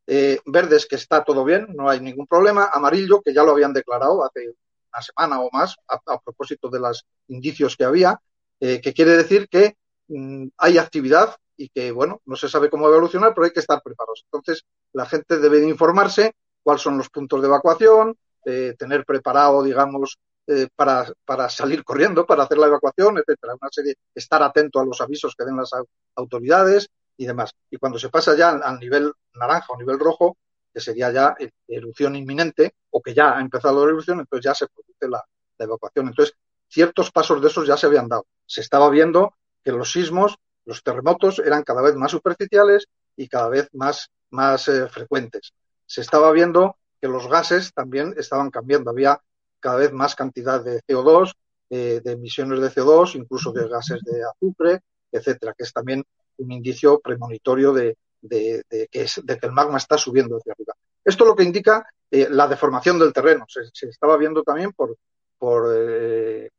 Eh, 0.07 0.41
verde 0.45 0.75
es 0.75 0.87
que 0.87 0.95
está 0.95 1.23
todo 1.23 1.45
bien, 1.45 1.67
no 1.73 1.89
hay 1.89 2.01
ningún 2.01 2.27
problema. 2.27 2.69
Amarillo, 2.73 3.21
que 3.21 3.33
ya 3.33 3.43
lo 3.43 3.51
habían 3.51 3.71
declarado 3.71 4.25
hace 4.25 4.55
una 4.93 5.01
semana 5.01 5.41
o 5.41 5.49
más, 5.51 5.75
a, 5.87 6.19
propósito 6.19 6.69
de 6.69 6.79
los 6.79 7.05
indicios 7.27 7.75
que 7.75 7.83
había, 7.83 8.19
eh, 8.59 8.81
que 8.81 8.93
quiere 8.93 9.11
decir 9.11 9.47
que 9.49 9.75
mm, 10.07 10.47
hay 10.57 10.77
actividad 10.77 11.35
y 11.57 11.69
que, 11.69 11.91
bueno, 11.91 12.21
no 12.25 12.35
se 12.35 12.49
sabe 12.49 12.69
cómo 12.69 12.87
evolucionar, 12.87 13.33
pero 13.33 13.45
hay 13.45 13.51
que 13.51 13.59
estar 13.59 13.81
preparados. 13.83 14.23
Entonces, 14.25 14.63
la 14.93 15.05
gente 15.05 15.37
debe 15.37 15.63
informarse 15.67 16.33
cuáles 16.63 16.81
son 16.81 16.97
los 16.97 17.09
puntos 17.09 17.41
de 17.41 17.47
evacuación, 17.47 18.17
eh, 18.45 18.75
tener 18.77 19.05
preparado, 19.05 19.63
digamos, 19.63 20.17
eh, 20.47 20.67
para, 20.75 21.05
para, 21.23 21.49
salir 21.49 21.83
corriendo, 21.83 22.25
para 22.25 22.43
hacer 22.43 22.57
la 22.57 22.67
evacuación, 22.67 23.17
etcétera. 23.19 23.53
Una 23.61 23.69
serie, 23.71 23.95
estar 24.13 24.41
atento 24.41 24.79
a 24.79 24.85
los 24.85 24.99
avisos 24.99 25.35
que 25.35 25.45
den 25.45 25.57
las 25.57 25.69
autoridades 26.15 26.89
y 27.17 27.25
demás. 27.25 27.51
Y 27.69 27.77
cuando 27.77 27.99
se 27.99 28.09
pasa 28.09 28.35
ya 28.35 28.49
al, 28.49 28.79
nivel 28.79 29.13
naranja 29.35 29.67
o 29.69 29.77
nivel 29.77 29.99
rojo, 29.99 30.37
que 30.73 30.79
sería 30.79 31.11
ya 31.11 31.35
erupción 31.67 32.15
inminente 32.15 32.73
o 32.91 33.01
que 33.01 33.13
ya 33.13 33.37
ha 33.37 33.41
empezado 33.41 33.83
la 33.83 33.91
erupción, 33.91 34.19
entonces 34.19 34.43
ya 34.43 34.53
se 34.53 34.67
produce 34.67 35.07
la, 35.09 35.23
evacuación. 35.57 36.07
Entonces, 36.07 36.35
ciertos 36.67 37.11
pasos 37.11 37.39
de 37.39 37.47
esos 37.47 37.67
ya 37.67 37.77
se 37.77 37.85
habían 37.85 38.07
dado. 38.07 38.25
Se 38.47 38.61
estaba 38.61 38.89
viendo 38.89 39.35
que 39.63 39.71
los 39.71 39.91
sismos, 39.91 40.37
los 40.65 40.81
terremotos 40.83 41.37
eran 41.37 41.63
cada 41.63 41.83
vez 41.83 41.95
más 41.95 42.09
superficiales 42.09 42.87
y 43.15 43.27
cada 43.27 43.47
vez 43.47 43.69
más, 43.73 44.09
más 44.31 44.67
eh, 44.67 44.87
frecuentes. 44.87 45.53
Se 45.85 46.01
estaba 46.01 46.31
viendo 46.31 46.77
que 46.99 47.07
los 47.07 47.27
gases 47.27 47.73
también 47.73 48.15
estaban 48.17 48.49
cambiando. 48.49 48.89
Había 48.89 49.21
cada 49.59 49.75
vez 49.77 49.93
más 49.93 50.15
cantidad 50.15 50.63
de 50.63 50.81
CO2, 50.81 51.33
eh, 51.69 52.01
de 52.03 52.11
emisiones 52.11 52.59
de 52.59 52.69
CO2, 52.69 53.15
incluso 53.15 53.51
de 53.51 53.67
gases 53.67 54.01
de 54.03 54.23
azufre, 54.23 54.81
etcétera, 55.11 55.53
que 55.57 55.63
es 55.63 55.73
también 55.73 56.03
un 56.37 56.51
indicio 56.51 56.99
premonitorio 56.99 57.71
de, 57.73 57.97
que, 58.29 59.05
el 59.41 59.51
magma 59.51 59.77
está 59.77 59.97
subiendo 59.97 60.37
hacia 60.37 60.53
arriba. 60.53 60.73
Esto 61.03 61.25
lo 61.25 61.35
que 61.35 61.43
indica 61.43 61.85
eh, 62.09 62.27
la 62.29 62.47
deformación 62.47 62.99
del 62.99 63.13
terreno. 63.13 63.45
Se, 63.47 63.87
estaba 63.87 64.17
viendo 64.17 64.43
también 64.43 64.71
por, 64.73 64.97
por 65.37 65.73
eh, 65.75 66.49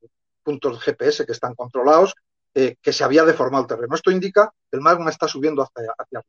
puntos 0.43 0.81
GPS 0.81 1.25
que 1.27 1.33
están 1.33 1.55
controlados 1.55 2.15
que 2.55 2.93
se 2.93 3.03
había 3.03 3.25
deformado 3.25 3.63
el 3.63 3.69
terreno. 3.69 3.95
Esto 3.95 4.11
indica 4.11 4.53
que 4.71 4.77
el 4.77 4.83
magma 4.83 5.09
está 5.09 5.27
subiendo 5.27 5.63
hacia, 5.63 5.91
arriba. 5.97 6.23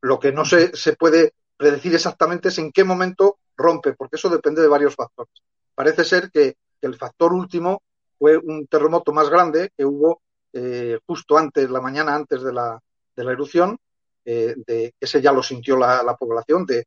Lo 0.00 0.18
que 0.18 0.32
no 0.32 0.46
se, 0.46 0.72
puede 0.98 1.34
predecir 1.54 1.94
exactamente 1.94 2.48
es 2.48 2.56
en 2.56 2.72
qué 2.72 2.82
momento 2.82 3.36
rompe, 3.54 3.92
porque 3.92 4.16
eso 4.16 4.30
depende 4.30 4.62
de 4.62 4.68
varios 4.68 4.94
factores 4.94 5.42
parece 5.78 6.04
ser 6.04 6.32
que, 6.32 6.56
el 6.80 6.96
factor 6.96 7.32
último 7.32 7.82
fue 8.18 8.36
un 8.36 8.66
terremoto 8.68 9.12
más 9.12 9.28
grande 9.28 9.70
que 9.76 9.84
hubo 9.84 10.22
eh, 10.52 10.98
justo 11.06 11.36
antes, 11.36 11.70
la 11.70 11.80
mañana 11.80 12.14
antes 12.14 12.42
de 12.42 12.52
la, 12.52 12.80
la 13.16 13.32
erupción, 13.32 13.76
eh, 14.24 14.54
de, 14.64 14.94
ese 15.00 15.20
ya 15.20 15.32
lo 15.32 15.42
sintió 15.42 15.76
la, 15.76 16.16
población, 16.16 16.66
de, 16.66 16.86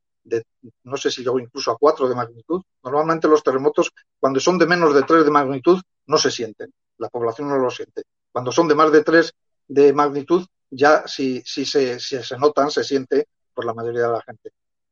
no 0.84 0.98
sé 0.98 1.12
si 1.12 1.24
llegó 1.24 1.40
incluso 1.40 1.72
a 1.72 1.78
cuatro 1.78 2.08
de 2.08 2.16
magnitud. 2.16 2.62
Normalmente 2.84 3.28
los 3.28 3.44
terremotos, 3.44 3.92
cuando 4.20 4.40
son 4.40 4.58
de 4.58 4.68
menos 4.68 4.94
de 4.94 5.04
tres 5.04 5.25
de 5.25 5.32
magnitud, 5.32 5.82
no 6.08 6.18
se 6.18 6.32
sienten, 6.32 6.74
la 6.98 7.10
población 7.10 7.50
no 7.50 7.58
lo 7.58 7.70
siente. 7.70 8.04
Cuando 8.32 8.51
son 8.51 8.68
de 8.68 8.75
más 8.75 8.92
de 8.92 9.04
tres 9.04 9.34
de 9.68 9.94
magnitud, 9.94 10.46
ya 10.70 11.08
si, 11.08 11.42
si, 11.46 11.66
se, 11.66 12.00
si 12.00 12.22
se 12.24 12.38
notan, 12.38 12.72
se 12.72 12.84
siente 12.84 13.28
por 13.54 13.66
la 13.66 13.74
mayoría 13.74 14.04
de 14.04 14.12
la 14.13 14.22
gente. 14.22 14.51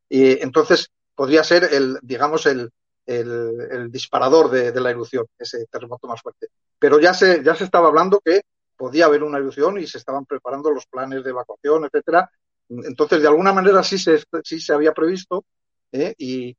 Y 0.09 0.41
entonces 0.41 0.89
podría 1.15 1.43
ser 1.43 1.65
el, 1.73 1.99
digamos, 2.01 2.45
el, 2.45 2.71
el, 3.05 3.91
disparador 3.91 4.49
de, 4.49 4.79
la 4.79 4.91
erupción, 4.91 5.25
ese 5.37 5.65
terremoto 5.65 6.07
más 6.07 6.21
fuerte. 6.21 6.47
Pero 6.77 6.99
ya 6.99 7.13
se, 7.13 7.43
ya 7.43 7.55
se 7.55 7.63
estaba 7.63 7.87
hablando 7.87 8.19
que 8.23 8.41
podía 8.77 9.05
haber 9.05 9.23
una 9.23 9.37
erupción 9.37 9.77
y 9.77 9.87
se 9.87 9.97
estaban 9.97 10.25
preparando 10.25 10.71
los 10.71 10.85
planes 10.85 11.23
de 11.23 11.31
evacuación, 11.31 11.85
etcétera. 11.85 12.29
Entonces, 12.69 13.21
de 13.21 13.27
alguna 13.27 13.51
manera 13.51 13.83
sí 13.83 13.97
se, 13.97 14.23
sí 14.43 14.59
se 14.59 14.73
había 14.73 14.93
previsto 14.93 15.45
¿eh? 15.91 16.13
y, 16.17 16.55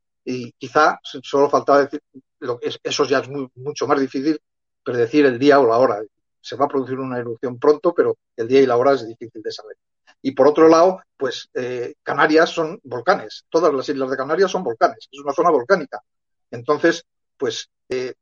quizá 0.58 0.98
solo 1.02 1.50
faltaba 1.50 1.82
decir, 1.82 2.00
eso 2.82 3.04
ya 3.04 3.18
es 3.18 3.28
mucho 3.54 3.86
más 3.86 3.98
difícil 3.98 4.40
predecir 4.82 5.26
el 5.26 5.38
día 5.38 5.58
o 5.58 5.66
la 5.66 5.78
hora. 5.78 6.02
se 6.40 6.56
va 6.56 6.66
a 6.66 6.68
producir 6.68 6.98
una 6.98 7.18
erupción 7.18 7.58
pronto, 7.58 7.92
pero 7.94 8.16
el 8.36 8.46
día 8.48 8.60
y 8.60 8.66
la 8.66 8.76
hora 8.76 8.92
es 8.92 9.06
difícil 9.06 9.42
de 9.42 9.52
saber. 9.52 9.76
Y 10.22 10.32
por 10.32 10.48
otro 10.48 10.68
lado, 10.68 11.02
pues 11.16 11.48
eh, 11.54 11.94
Canarias 12.02 12.50
son 12.50 12.78
volcanes, 12.82 13.44
todas 13.48 13.72
las 13.72 13.88
islas 13.88 14.10
de 14.10 14.16
Canarias 14.16 14.50
son 14.50 14.62
volcanes, 14.62 15.08
es 15.10 15.20
una 15.20 15.32
zona 15.32 15.50
volcánica. 15.50 16.00
Entonces, 16.50 17.04
pues 17.36 17.70
eh, 17.88 18.14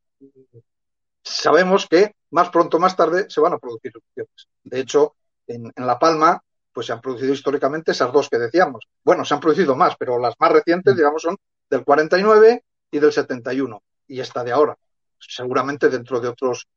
sabemos 1.23 1.87
que 1.87 2.15
más 2.31 2.49
pronto 2.49 2.77
o 2.77 2.79
más 2.79 2.95
tarde 2.95 3.27
se 3.29 3.41
van 3.41 3.53
a 3.53 3.59
producir 3.59 3.91
erupciones. 3.91 4.47
De 4.63 4.79
hecho, 4.79 5.15
en, 5.47 5.71
en, 5.75 5.87
La 5.87 5.99
Palma, 5.99 6.41
pues 6.79 6.87
se 6.87 6.93
han 6.93 7.01
producido 7.01 7.33
históricamente 7.33 7.91
esas 7.91 8.13
dos 8.13 8.29
que 8.29 8.37
decíamos. 8.37 8.87
Bueno, 9.03 9.25
se 9.25 9.33
han 9.33 9.41
producido 9.41 9.75
más, 9.75 9.97
pero 9.99 10.17
las 10.17 10.33
más 10.39 10.49
recientes, 10.49 10.93
mm. 10.93 10.95
digamos, 10.95 11.21
son 11.21 11.35
del 11.69 11.83
49 11.83 12.63
y 12.89 12.99
del 12.99 13.11
71, 13.11 13.83
y 14.07 14.21
esta 14.21 14.45
de 14.45 14.53
ahora. 14.53 14.77
Seguramente 15.19 15.89
dentro 15.89 16.21
de 16.21 16.29
otros, 16.29 16.69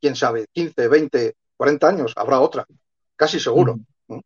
quién 0.00 0.14
sabe, 0.14 0.46
15, 0.52 0.86
20, 0.86 1.34
40 1.56 1.88
años 1.88 2.12
habrá 2.14 2.38
otra, 2.38 2.64
casi 3.16 3.40
seguro. 3.40 3.80
Mm. 4.06 4.20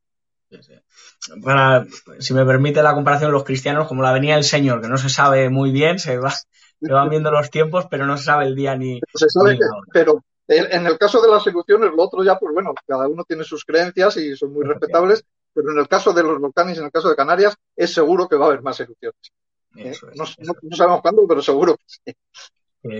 Para, 1.42 1.86
si 2.18 2.34
me 2.34 2.44
permite 2.44 2.82
la 2.82 2.92
comparación, 2.92 3.32
los 3.32 3.44
cristianos, 3.44 3.88
como 3.88 4.02
la 4.02 4.12
venía 4.12 4.36
el 4.36 4.44
Señor, 4.44 4.82
que 4.82 4.88
no 4.88 4.98
se 4.98 5.08
sabe 5.08 5.48
muy 5.48 5.72
bien, 5.72 5.98
se, 5.98 6.18
va, 6.18 6.32
se 6.32 6.92
van 6.92 7.08
viendo 7.08 7.30
los 7.30 7.48
tiempos, 7.50 7.86
pero 7.90 8.04
no 8.04 8.18
se 8.18 8.24
sabe 8.24 8.44
el 8.44 8.54
día 8.54 8.76
ni. 8.76 9.00
Se 9.14 9.30
sabe 9.30 9.58
pero 9.90 10.22
en 10.48 10.86
el 10.86 10.98
caso 10.98 11.20
de 11.20 11.28
las 11.28 11.46
erupciones, 11.46 11.90
lo 11.94 12.02
otro 12.02 12.24
ya, 12.24 12.38
pues 12.38 12.54
bueno, 12.54 12.74
cada 12.86 13.06
uno 13.06 13.24
tiene 13.24 13.44
sus 13.44 13.64
creencias 13.64 14.16
y 14.16 14.34
son 14.34 14.52
muy 14.52 14.64
respetables, 14.64 15.24
pero 15.52 15.72
en 15.72 15.78
el 15.78 15.88
caso 15.88 16.12
de 16.12 16.22
los 16.22 16.40
volcanes, 16.40 16.78
en 16.78 16.86
el 16.86 16.90
caso 16.90 17.08
de 17.10 17.16
Canarias, 17.16 17.54
es 17.76 17.92
seguro 17.92 18.28
que 18.28 18.36
va 18.36 18.46
a 18.46 18.48
haber 18.48 18.62
más 18.62 18.80
erupciones. 18.80 19.32
¿eh? 19.76 19.92
no, 20.14 20.24
no, 20.38 20.76
sabemos 20.76 21.02
cuándo, 21.02 21.26
pero 21.28 21.42
seguro 21.42 21.76
que 21.76 21.84
sí 21.86 22.16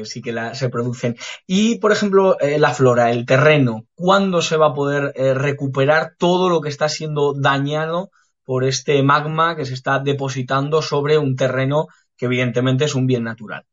sí 0.05 0.23
que 0.23 0.33
la, 0.33 0.55
se 0.55 0.69
producen. 0.69 1.17
Y, 1.47 1.79
por 1.79 1.93
ejemplo, 1.93 2.39
eh, 2.41 2.59
la 2.59 2.75
flora, 2.75 3.11
el 3.11 3.27
terreno, 3.27 3.87
¿cuándo 3.95 4.43
se 4.43 4.57
va 4.57 4.69
a 4.69 4.75
poder 4.75 5.13
eh, 5.17 5.35
recuperar 5.35 6.15
todo 6.19 6.49
lo 6.49 6.61
que 6.61 6.69
está 6.69 6.89
siendo 6.89 7.35
dañado 7.35 8.11
por 8.45 8.65
este 8.65 9.03
magma 9.03 9.57
que 9.57 9.65
se 9.65 9.75
está 9.75 9.99
depositando 9.99 10.83
sobre 10.83 11.19
un 11.19 11.37
terreno 11.37 11.87
que 12.17 12.27
evidentemente 12.27 12.85
es 12.85 12.95
un 12.95 13.07
bien 13.07 13.25
natural? 13.25 13.65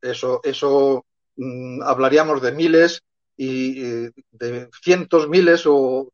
Eso, 0.00 0.40
eso 0.42 1.04
mm, 1.36 1.82
hablaríamos 1.82 2.42
de 2.42 2.52
miles 2.52 3.02
y, 3.36 3.80
de 4.30 4.68
cientos, 4.82 5.28
miles 5.28 5.64
o, 5.66 6.12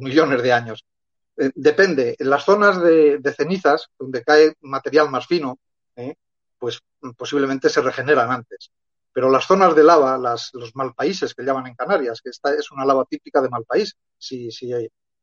millones 0.00 0.42
de 0.42 0.52
años. 0.52 0.84
Eh, 1.36 1.50
depende. 1.54 2.16
En 2.18 2.30
las 2.30 2.44
zonas 2.44 2.82
de, 2.82 3.34
cenizas, 3.36 3.88
donde 3.98 4.24
cae 4.24 4.54
material 4.60 5.10
más 5.10 5.26
fino, 5.26 5.58
¿eh? 5.94 6.14
pues 6.58 6.80
posiblemente 7.16 7.68
se 7.68 7.82
regeneran 7.82 8.30
antes. 8.32 8.70
Pero 9.12 9.30
las 9.30 9.46
zonas 9.46 9.74
de 9.74 9.84
lava, 9.84 10.18
las, 10.18 10.50
los 10.54 10.74
malpaíses 10.74 11.34
que 11.34 11.44
llaman 11.44 11.68
en 11.68 11.74
Canarias, 11.74 12.20
que 12.20 12.30
esta 12.30 12.52
es 12.54 12.70
una 12.70 12.84
lava 12.84 13.04
típica 13.04 13.40
de 13.40 13.48
malpaís, 13.48 13.94
si, 14.18 14.50
si, 14.50 14.72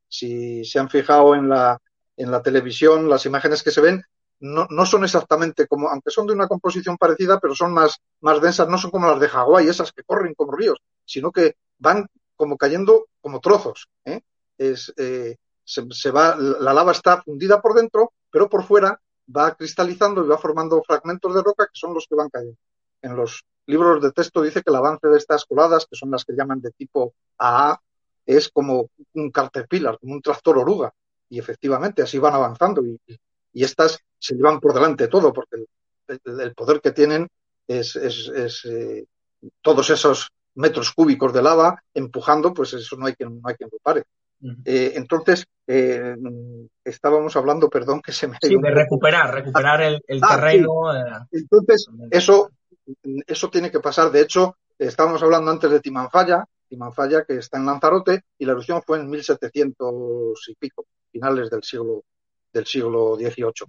si 0.08 0.63
se 0.66 0.80
han 0.80 0.90
fijado 0.90 1.36
en 1.36 1.50
la, 1.50 1.78
en 2.18 2.32
la 2.32 2.42
televisión, 2.42 3.10
las 3.10 3.25
imágenes 3.25 3.63
que 3.63 3.72
se 3.72 3.82
ven, 3.82 4.04
no, 4.44 4.68
no, 4.70 4.86
son 4.86 5.06
exactamente 5.06 5.68
como, 5.68 5.88
aunque 5.88 6.12
son 6.12 6.28
de 6.28 6.34
una 6.34 6.50
composición 6.50 6.98
parecida, 6.98 7.40
pero 7.40 7.56
son 7.56 7.72
más, 7.72 8.02
más 8.20 8.42
densas, 8.42 8.68
no 8.68 8.78
son 8.78 8.92
como 8.92 9.08
las 9.08 9.20
de 9.22 9.30
Hawái, 9.30 9.70
esas 9.70 9.94
que 9.94 10.04
corren 10.04 10.34
como 10.34 10.52
ríos, 10.52 10.80
sino 11.06 11.32
que 11.32 11.56
van 11.78 12.08
como 12.36 12.58
cayendo 12.58 13.08
como 13.22 13.40
trozos. 13.40 13.88
¿eh? 14.04 14.20
Es, 14.58 14.94
eh, 14.98 15.38
se, 15.64 16.12
va, 16.12 16.36
la 16.36 16.74
lava 16.74 16.92
está 16.92 17.22
fundida 17.22 17.62
por 17.62 17.74
dentro, 17.74 18.12
pero 18.30 18.50
por 18.50 18.66
fuera 18.66 19.00
va 19.34 19.56
cristalizando 19.56 20.26
y 20.26 20.28
va 20.28 20.38
formando 20.38 20.84
fragmentos 20.84 21.34
de 21.34 21.42
roca 21.42 21.68
que 21.68 21.80
son 21.80 21.94
los 21.94 22.06
que 22.06 22.16
van 22.16 22.30
cayendo. 22.30 22.58
En 23.02 23.16
los 23.16 23.46
libros 23.66 24.04
de 24.04 24.12
texto 24.12 24.42
dice 24.42 24.62
que 24.62 24.72
el 24.72 24.76
avance 24.76 25.08
de 25.08 25.18
estas 25.18 25.46
coladas, 25.46 25.86
que 25.90 25.96
son 25.96 26.12
las 26.12 26.26
que 26.26 26.34
llaman 26.34 26.60
de 26.60 26.72
tipo 26.72 27.14
AA, 27.38 27.80
es 28.26 28.50
como 28.50 28.90
un 29.14 29.32
caterpillar, 29.32 29.98
como 30.00 30.16
un 30.16 30.22
tractor 30.22 30.58
oruga. 30.58 30.94
Y 31.30 31.40
efectivamente, 31.40 32.02
así 32.02 32.20
van 32.20 32.34
avanzando 32.34 32.86
y 32.86 33.00
estas 33.62 34.00
se 34.17 34.36
llevan 34.36 34.60
por 34.60 34.74
delante 34.74 35.07
todo, 35.07 35.31
porque 35.31 35.57
el, 35.57 36.19
el, 36.25 36.41
el 36.41 36.53
poder 36.55 36.81
que 36.81 36.91
tienen 36.91 37.27
es, 37.68 37.96
es, 37.96 38.29
es 38.29 38.66
eh, 38.66 39.05
todos 39.61 39.89
esos 39.89 40.29
metros 40.55 40.92
cúbicos 40.94 41.33
de 41.33 41.42
lava 41.42 41.81
empujando, 41.94 42.53
pues 42.53 42.74
eso 42.74 42.96
no 42.96 43.05
hay 43.05 43.13
quien, 43.13 43.42
no 43.42 43.48
hay 43.48 43.55
quien 43.55 43.70
lo 43.72 43.77
pare. 43.79 44.03
Eh, 44.66 44.94
entonces, 44.96 45.46
eh, 45.68 46.16
estábamos 46.83 47.35
hablando, 47.37 47.70
perdón, 47.70 48.01
que 48.01 48.11
se 48.11 48.27
me... 48.27 48.37
Sí, 48.42 48.55
de 48.61 48.72
recuperar, 48.72 49.33
recuperar 49.33 49.81
el, 49.81 50.01
el 50.05 50.20
ah, 50.22 50.35
terreno. 50.35 50.70
Sí. 51.31 51.37
Entonces, 51.39 51.87
eso, 52.11 52.51
eso 53.25 53.50
tiene 53.50 53.72
que 53.72 53.79
pasar. 53.79 54.11
De 54.11 54.22
hecho, 54.22 54.57
estábamos 54.77 55.24
hablando 55.24 55.50
antes 55.50 55.72
de 55.72 55.79
Timanfaya, 55.79 56.46
Timanfaya 56.68 57.24
que 57.24 57.37
está 57.37 57.57
en 57.57 57.66
Lanzarote, 57.66 58.24
y 58.37 58.46
la 58.46 58.51
erupción 58.51 58.81
fue 58.85 59.00
en 59.00 59.09
1700 59.09 60.50
y 60.50 60.55
pico, 60.55 60.85
finales 61.09 61.50
del 61.50 61.63
siglo 61.63 62.03
del 62.53 62.66
siglo 62.66 63.16
XVIII. 63.16 63.68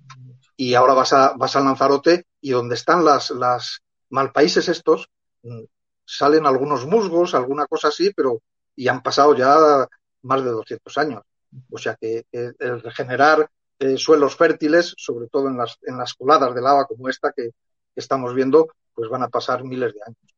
Y 0.56 0.74
ahora 0.74 0.94
vas 0.94 1.12
a, 1.12 1.34
vas 1.36 1.56
a 1.56 1.60
Lanzarote 1.60 2.26
y 2.40 2.50
donde 2.50 2.74
están 2.74 3.04
las, 3.04 3.30
las 3.30 3.80
malpaíses 4.10 4.68
estos, 4.68 5.08
mm, 5.42 5.62
salen 6.04 6.46
algunos 6.46 6.86
musgos, 6.86 7.34
alguna 7.34 7.66
cosa 7.66 7.88
así, 7.88 8.12
pero 8.14 8.42
y 8.76 8.88
han 8.88 9.02
pasado 9.02 9.34
ya 9.34 9.88
más 10.22 10.44
de 10.44 10.50
200 10.50 10.98
años. 10.98 11.22
O 11.70 11.78
sea 11.78 11.96
que, 11.96 12.26
el 12.32 12.82
regenerar 12.82 13.48
eh, 13.78 13.96
suelos 13.96 14.36
fértiles, 14.36 14.94
sobre 14.96 15.28
todo 15.28 15.48
en 15.48 15.56
las, 15.56 15.78
en 15.82 15.96
las 15.96 16.14
coladas 16.14 16.54
de 16.54 16.60
lava 16.60 16.86
como 16.86 17.08
esta 17.08 17.32
que, 17.32 17.50
que 17.50 18.00
estamos 18.00 18.34
viendo, 18.34 18.68
pues 18.92 19.08
van 19.08 19.22
a 19.22 19.28
pasar 19.28 19.64
miles 19.64 19.94
de 19.94 20.00
años. 20.04 20.34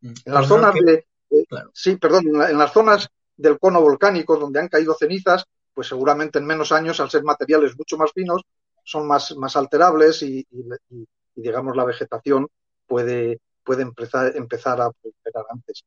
Mm. 0.00 0.12
En 0.26 0.34
las 0.34 0.46
zonas 0.46 0.74
que... 0.74 0.84
de, 0.84 1.06
eh, 1.30 1.44
claro. 1.48 1.70
sí, 1.74 1.96
perdón, 1.96 2.26
en, 2.26 2.38
la, 2.38 2.50
en, 2.50 2.58
las 2.58 2.72
zonas 2.72 3.08
del 3.36 3.58
cono 3.58 3.80
volcánico 3.80 4.36
donde 4.36 4.60
han 4.60 4.68
caído 4.68 4.94
cenizas, 4.94 5.44
pues 5.78 5.86
seguramente 5.86 6.40
en 6.40 6.44
menos 6.44 6.72
años, 6.72 6.98
al 6.98 7.08
ser 7.08 7.22
materiales 7.22 7.78
mucho 7.78 7.96
más 7.96 8.10
finos, 8.12 8.42
son 8.82 9.06
más, 9.06 9.36
más 9.36 9.54
alterables 9.54 10.24
y, 10.24 10.44
digamos 11.36 11.76
la 11.76 11.84
vegetación 11.84 12.48
puede, 12.84 13.38
puede 13.62 13.82
empezar, 13.82 14.36
empezar 14.36 14.80
a 14.80 14.90
prosperar 14.90 15.44
antes. 15.48 15.84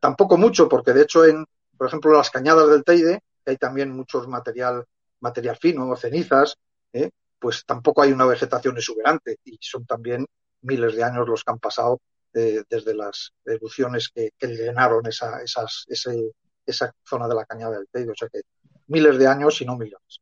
Tampoco 0.00 0.38
mucho, 0.38 0.66
porque 0.66 0.94
de 0.94 1.02
hecho 1.02 1.26
en, 1.26 1.44
por 1.76 1.88
ejemplo, 1.88 2.10
las 2.12 2.30
cañadas 2.30 2.70
del 2.70 2.84
Teide, 2.84 3.20
que 3.44 3.50
hay 3.50 3.58
también 3.58 3.90
muchos 3.90 4.26
material, 4.28 4.86
material 5.20 5.58
fino, 5.58 5.94
cenizas, 5.94 6.56
¿eh? 6.94 7.10
pues 7.38 7.66
tampoco 7.66 8.00
hay 8.00 8.12
una 8.12 8.24
vegetación 8.24 8.78
exuberante 8.78 9.36
y 9.44 9.58
son 9.60 9.84
también 9.84 10.24
miles 10.62 10.96
de 10.96 11.04
años 11.04 11.28
los 11.28 11.44
que 11.44 11.50
han 11.50 11.58
pasado 11.58 12.00
eh, 12.32 12.62
desde 12.66 12.94
las 12.94 13.34
erupciones 13.44 14.08
que, 14.08 14.32
llenaron 14.40 15.06
esa, 15.06 15.42
esa 15.42 16.94
zona 17.06 17.28
de 17.28 17.34
la 17.34 17.44
cañada 17.44 17.76
del 17.76 17.88
Teide. 17.92 18.10
O 18.10 18.16
sea 18.16 18.30
que 18.30 18.40
miles 18.86 19.18
de 19.18 19.26
años 19.26 19.60
y 19.60 19.64
no 19.64 19.76
millones. 19.76 20.20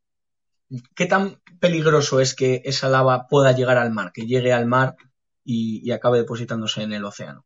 ¿Qué 0.94 1.06
tan 1.06 1.40
peligroso 1.60 2.20
es 2.20 2.34
que 2.34 2.62
esa 2.64 2.88
lava 2.88 3.26
pueda 3.28 3.52
llegar 3.52 3.76
al 3.76 3.92
mar, 3.92 4.10
que 4.12 4.26
llegue 4.26 4.52
al 4.52 4.66
mar 4.66 4.96
y, 5.44 5.80
y 5.84 5.92
acabe 5.92 6.18
depositándose 6.18 6.82
en 6.82 6.92
el 6.92 7.04
océano? 7.04 7.44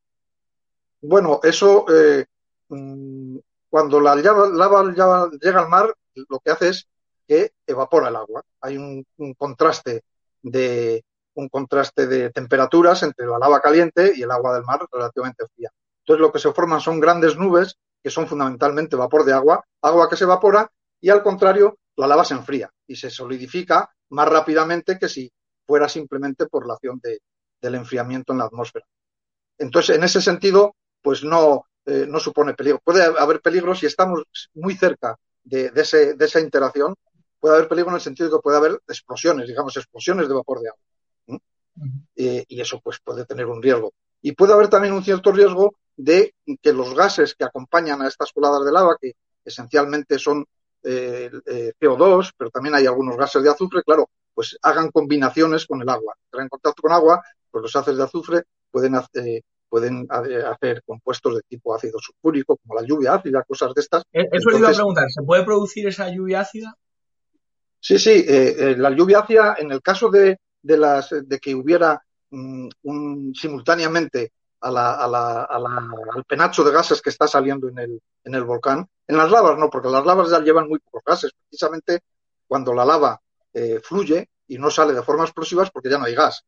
Bueno, 1.00 1.40
eso 1.42 1.87
eh, 1.92 2.24
mm, 2.68 3.38
cuando 3.68 4.00
la 4.00 4.14
lava, 4.14 4.48
lava, 4.48 5.31
llega 5.40 5.61
al 5.61 5.68
mar, 5.68 5.94
lo 6.14 6.38
que 6.38 6.50
hace 6.50 6.68
es 6.68 6.88
que 7.26 7.52
evapora 7.66 8.09
el 8.09 8.16
agua. 8.16 8.42
Hay 8.61 8.76
un, 8.76 9.05
un, 9.16 9.35
contraste 9.35 10.05
de 10.42 11.05
un 11.35 11.48
contraste 11.48 12.07
de 12.07 12.31
temperaturas 12.31 13.02
entre 13.02 13.26
la 13.26 13.38
lava 13.38 13.61
caliente 13.61 14.12
y 14.16 14.22
el 14.22 14.31
agua 14.31 14.55
del 14.55 14.64
mar 14.64 14.87
relativamente 14.90 15.44
fría. 15.55 15.70
Entonces 16.00 16.20
lo 16.20 16.33
que 16.33 16.38
se 16.38 16.52
forman 16.52 16.81
son 16.81 17.00
grandes 17.00 17.37
nubes 17.37 17.76
que 18.02 18.11
son 18.11 18.29
fundamentalmente 18.29 18.94
vapor 18.94 19.24
de 19.24 19.33
agua, 19.33 19.64
agua 19.83 20.09
que 20.09 20.16
se 20.16 20.24
evapora 20.24 20.70
y 21.07 21.11
al 21.11 21.23
contrario 21.23 21.79
la 21.95 22.09
lava 22.09 22.25
se 22.25 22.35
enfría 22.35 22.69
y 22.85 22.97
se 22.97 23.11
solidifica 23.11 23.88
más 24.09 24.29
rápidamente 24.29 24.99
que 24.99 25.09
si 25.09 25.33
fuera 25.64 25.88
simplemente 25.88 26.47
por 26.47 26.66
la 26.66 26.75
acción 26.75 26.99
de, 27.01 27.21
del 27.62 27.77
enfriamiento 27.77 28.33
en 28.33 28.40
la 28.40 28.47
atmósfera. 28.47 28.85
Entonces, 29.57 29.95
en 29.95 30.03
ese 30.03 30.21
sentido, 30.21 30.75
pues 31.01 31.23
no, 31.23 31.66
eh, 31.85 32.07
no 32.09 32.19
supone 32.19 32.55
peligro. 32.55 32.81
Puede 32.83 33.05
haber 33.05 33.40
peligro 33.40 33.73
si 33.77 33.87
estamos 33.87 34.25
muy 34.55 34.75
cerca 34.75 35.16
de, 35.45 35.71
de, 35.71 35.83
ese, 35.83 36.14
de, 36.14 36.25
esa 36.25 36.40
interacción, 36.40 36.97
puede 37.38 37.55
haber 37.55 37.69
peligro 37.69 37.90
en 37.90 37.97
el 37.97 38.01
sentido 38.01 38.29
de 38.29 38.37
que 38.38 38.42
puede 38.42 38.57
haber 38.57 38.81
explosiones, 38.88 39.47
digamos, 39.47 39.77
explosiones 39.77 40.27
de 40.27 40.35
vapor 40.35 40.59
de 40.59 40.71
agua. 40.71 40.83
¿Mm? 41.27 41.99
Eh, 42.16 42.45
y 42.49 42.61
eso 42.61 42.81
pues 42.83 42.99
puede 42.99 43.25
tener 43.27 43.47
un 43.47 43.62
riesgo. 43.62 43.92
Y 44.23 44.33
puede 44.33 44.55
haber 44.55 44.66
también 44.66 44.92
un 44.92 45.05
cierto 45.05 45.31
riesgo 45.31 45.77
de 45.97 46.35
que 46.61 46.73
los 46.73 46.95
gases 46.95 47.37
que 47.37 47.45
acompañan 47.45 48.03
a 48.03 48.09
estas 48.09 48.33
coladas 48.33 48.64
de 48.64 48.73
lava, 48.73 48.97
que 49.01 49.12
esencialmente 49.45 50.19
son 50.19 50.45
eh, 50.88 51.31
eh, 51.46 51.72
CO2, 51.81 52.31
pero 52.37 52.49
también 52.51 52.77
hay 52.77 52.87
algunos 52.87 53.16
gases 53.16 53.42
de 53.42 53.51
azufre, 53.51 53.83
claro, 53.83 54.09
pues 54.33 54.57
hagan 54.62 54.90
combinaciones 54.92 55.66
con 55.66 55.83
el 55.83 55.88
agua. 55.88 56.14
Entrar 56.27 56.44
en 56.44 56.49
contacto 56.49 56.83
con 56.83 56.92
agua, 56.92 57.20
pues 57.51 57.62
los 57.62 57.75
haces 57.75 57.96
de 57.96 58.05
azufre 58.05 58.42
pueden 58.70 58.94
eh, 59.14 59.42
pueden 59.68 60.07
hacer 60.09 60.83
compuestos 60.87 61.35
de 61.35 61.40
tipo 61.49 61.75
ácido 61.75 61.99
sulfúrico, 61.99 62.57
como 62.57 62.81
la 62.81 62.87
lluvia 62.87 63.14
ácida, 63.14 63.42
cosas 63.42 63.75
de 63.75 63.81
estas. 63.81 64.05
Eso 64.12 64.29
Entonces, 64.31 64.53
le 64.53 64.59
iba 64.61 64.68
a 64.68 64.72
preguntar, 64.72 65.11
¿se 65.11 65.22
puede 65.22 65.44
producir 65.44 65.88
esa 65.88 66.09
lluvia 66.09 66.40
ácida? 66.40 66.72
Sí, 67.81 67.99
sí, 67.99 68.25
la 68.77 68.90
lluvia 68.90 69.18
ácida, 69.18 69.57
en 69.59 69.72
el 69.72 69.83
caso 69.83 70.09
de, 70.09 70.38
de, 70.62 70.77
las, 70.77 71.11
de 71.11 71.38
que 71.40 71.55
hubiera 71.55 72.01
um, 72.31 72.68
un, 72.85 73.35
simultáneamente 73.35 74.31
al 74.74 76.24
penacho 76.26 76.64
de 76.64 76.72
gases 76.72 77.00
que 77.00 77.11
está 77.11 77.26
saliendo 77.26 77.68
en 77.68 78.00
el, 78.35 78.44
volcán. 78.44 78.88
En 79.07 79.16
las 79.16 79.31
lavas 79.31 79.59
no, 79.59 79.70
porque 79.70 79.88
las 79.88 80.05
lavas 80.05 80.31
ya 80.31 80.40
llevan 80.40 80.68
muy 80.68 80.79
pocos 80.79 81.02
gases. 81.05 81.33
Precisamente 81.48 82.00
cuando 82.46 82.72
la 82.74 82.85
lava 82.85 83.20
eh, 83.52 83.81
fluye 83.83 84.29
y 84.48 84.59
no 84.59 84.70
sale 84.70 84.94
de 84.94 85.02
forma 85.02 85.24
explosiva 85.24 85.62
es 85.62 85.70
porque 85.70 85.90
ya 85.90 85.98
no 85.98 86.05
hay 86.05 86.14
gas. 86.14 86.42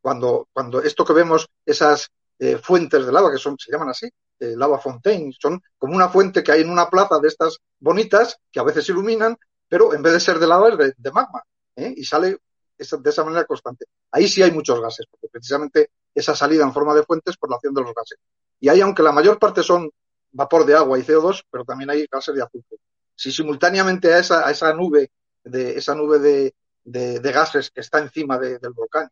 Cuando, 0.00 0.48
cuando 0.52 0.82
esto 0.82 1.04
que 1.04 1.12
vemos, 1.12 1.48
esas 1.64 2.10
eh, 2.38 2.58
fuentes 2.58 3.04
de 3.04 3.12
lava, 3.12 3.30
que 3.30 3.38
son, 3.38 3.56
se 3.58 3.72
llaman 3.72 3.88
así, 3.88 4.08
eh, 4.38 4.54
lava 4.56 4.78
fontaine, 4.78 5.32
son 5.40 5.60
como 5.78 5.94
una 5.94 6.08
fuente 6.08 6.42
que 6.42 6.52
hay 6.52 6.60
en 6.60 6.70
una 6.70 6.88
plaza 6.88 7.18
de 7.18 7.28
estas 7.28 7.58
bonitas, 7.78 8.38
que 8.50 8.60
a 8.60 8.62
veces 8.62 8.88
iluminan, 8.88 9.36
pero 9.68 9.94
en 9.94 10.02
vez 10.02 10.12
de 10.12 10.20
ser 10.20 10.38
de 10.38 10.46
lava 10.46 10.68
es 10.68 10.94
de, 10.96 11.12
magma, 11.12 11.42
y 11.76 12.04
sale 12.04 12.38
de 12.78 13.10
esa 13.10 13.24
manera 13.24 13.44
constante. 13.44 13.86
Ahí 14.10 14.28
sí 14.28 14.42
hay 14.42 14.52
muchos 14.52 14.80
gases, 14.80 15.06
porque 15.10 15.28
precisamente 15.28 15.90
esa 16.16 16.34
salida 16.34 16.64
en 16.64 16.72
forma 16.72 16.94
de 16.94 17.04
fuentes 17.04 17.36
por 17.36 17.50
la 17.50 17.56
acción 17.56 17.74
de 17.74 17.82
los 17.82 17.94
gases. 17.94 18.18
Y 18.58 18.68
ahí, 18.68 18.80
aunque 18.80 19.02
la 19.02 19.12
mayor 19.12 19.38
parte 19.38 19.62
son 19.62 19.90
vapor 20.32 20.64
de 20.64 20.74
agua 20.74 20.98
y 20.98 21.02
CO2, 21.02 21.44
pero 21.50 21.64
también 21.64 21.90
hay 21.90 22.06
gases 22.10 22.34
de 22.34 22.42
azufre. 22.42 22.78
Si 23.14 23.30
simultáneamente 23.30 24.12
a 24.12 24.18
esa, 24.18 24.46
a 24.46 24.50
esa 24.50 24.72
nube 24.72 25.10
de 25.44 25.76
esa 25.78 25.94
nube 25.94 26.18
de, 26.18 26.54
de, 26.82 27.32
gases 27.32 27.70
que 27.70 27.80
está 27.80 27.98
encima 27.98 28.38
del 28.38 28.72
volcán 28.72 29.08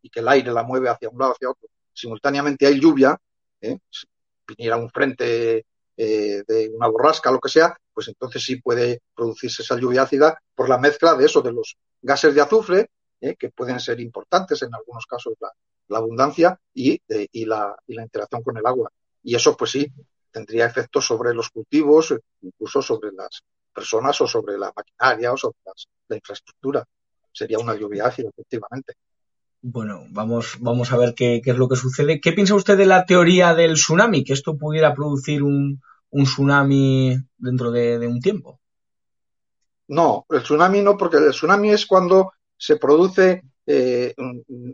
y 0.00 0.08
que 0.08 0.20
el 0.20 0.28
aire 0.28 0.52
la 0.52 0.62
mueve 0.62 0.88
hacia 0.88 1.10
un 1.10 1.18
lado 1.18 1.32
hacia 1.32 1.50
otro, 1.50 1.68
simultáneamente 1.92 2.66
hay 2.66 2.80
lluvia, 2.80 3.18
¿eh? 3.60 3.78
si 3.90 4.06
viniera 4.46 4.76
un 4.76 4.90
frente 4.90 5.66
eh, 5.96 6.42
de 6.46 6.70
una 6.74 6.88
borrasca, 6.88 7.30
lo 7.30 7.40
que 7.40 7.48
sea, 7.48 7.76
pues 7.92 8.08
entonces 8.08 8.42
sí 8.42 8.56
puede 8.56 9.02
producirse 9.14 9.62
esa 9.62 9.76
lluvia 9.76 10.02
ácida 10.02 10.40
por 10.54 10.68
la 10.68 10.78
mezcla 10.78 11.14
de 11.14 11.26
eso, 11.26 11.42
de 11.42 11.52
los 11.52 11.76
gases 12.00 12.34
de 12.34 12.40
azufre, 12.40 12.90
¿eh? 13.20 13.36
que 13.36 13.50
pueden 13.50 13.80
ser 13.80 14.00
importantes 14.00 14.62
en 14.62 14.74
algunos 14.74 15.04
casos 15.06 15.34
la, 15.40 15.50
la 15.88 15.98
abundancia 15.98 16.58
y, 16.74 17.00
y, 17.08 17.44
la, 17.44 17.76
y 17.86 17.94
la 17.94 18.02
interacción 18.02 18.42
con 18.42 18.56
el 18.56 18.66
agua. 18.66 18.90
Y 19.22 19.34
eso, 19.34 19.56
pues 19.56 19.70
sí, 19.70 19.92
tendría 20.30 20.66
efectos 20.66 21.06
sobre 21.06 21.34
los 21.34 21.50
cultivos, 21.50 22.14
incluso 22.42 22.82
sobre 22.82 23.12
las 23.12 23.42
personas 23.72 24.20
o 24.20 24.26
sobre 24.26 24.58
la 24.58 24.72
maquinaria 24.74 25.32
o 25.32 25.36
sobre 25.36 25.56
la 26.08 26.16
infraestructura. 26.16 26.84
Sería 27.32 27.58
una 27.58 27.74
lluvia 27.74 28.06
ácida, 28.06 28.30
efectivamente. 28.30 28.94
Bueno, 29.62 30.04
vamos, 30.10 30.58
vamos 30.60 30.92
a 30.92 30.96
ver 30.96 31.14
qué, 31.14 31.40
es 31.44 31.56
lo 31.56 31.68
que 31.68 31.76
sucede. 31.76 32.20
¿Qué 32.20 32.32
piensa 32.32 32.54
usted 32.54 32.78
de 32.78 32.86
la 32.86 33.04
teoría 33.04 33.54
del 33.54 33.74
tsunami? 33.74 34.22
Que 34.22 34.32
esto 34.32 34.56
pudiera 34.56 34.94
producir 34.94 35.42
un, 35.42 35.80
tsunami 36.12 37.16
dentro 37.36 37.70
de, 37.72 38.06
un 38.06 38.20
tiempo. 38.20 38.60
No, 39.88 40.24
el 40.30 40.42
tsunami 40.42 40.82
no, 40.82 40.96
porque 40.96 41.16
el 41.16 41.30
tsunami 41.30 41.70
es 41.70 41.84
cuando 41.84 42.32
se 42.56 42.76
produce 42.76 43.42
eh, 43.66 44.14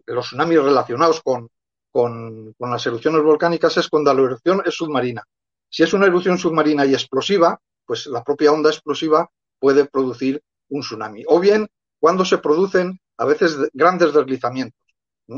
los 0.06 0.26
tsunamis 0.26 0.62
relacionados 0.62 1.22
con, 1.22 1.48
con, 1.90 2.54
las 2.58 2.86
erupciones 2.86 3.22
volcánicas 3.22 3.76
es 3.76 3.88
cuando 3.88 4.12
la 4.12 4.22
erupción 4.22 4.62
es 4.64 4.74
submarina. 4.74 5.24
Si 5.68 5.82
es 5.82 5.92
una 5.92 6.06
erupción 6.06 6.38
submarina 6.38 6.84
y 6.84 6.92
explosiva, 6.92 7.58
pues 7.84 8.06
la 8.06 8.22
propia 8.22 8.52
onda 8.52 8.70
explosiva 8.70 9.28
puede 9.58 9.86
producir 9.86 10.42
un 10.68 10.80
tsunami. 10.80 11.24
O 11.26 11.40
bien 11.40 11.68
cuando 11.98 12.24
se 12.24 12.38
producen 12.38 12.98
a 13.16 13.24
veces 13.24 13.56
grandes 13.72 14.12
deslizamientos. 14.12 14.80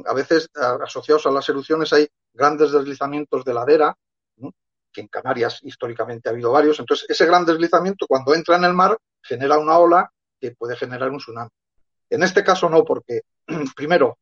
A 0.07 0.15
veces 0.15 0.49
asociados 0.55 1.27
a 1.27 1.31
las 1.31 1.49
erupciones 1.49 1.93
hay 1.93 2.09
grandes 2.33 2.73
deslizamientos 2.73 3.45
de 3.45 3.55
ladera, 3.55 3.97
que 4.93 5.01
en 5.01 5.09
Canarias 5.09 5.59
históricamente 5.63 6.29
ha 6.29 6.33
habido 6.33 6.53
varios. 6.53 6.79
Entonces, 6.79 7.07
ese 7.09 7.27
gran 7.27 7.45
deslizamiento 7.45 8.07
cuando 8.07 8.35
entra 8.35 8.57
en 8.57 8.65
el 8.65 8.73
mar 8.73 8.97
genera 9.21 9.59
una 9.59 9.77
ola 9.77 10.11
que 10.41 10.53
puede 10.53 10.77
generar 10.77 11.11
un 11.11 11.19
tsunami. 11.19 11.51
En 12.15 12.23
este 12.23 12.45
caso 12.45 12.69
no, 12.69 12.85
porque 12.85 13.23
primero, 13.77 14.19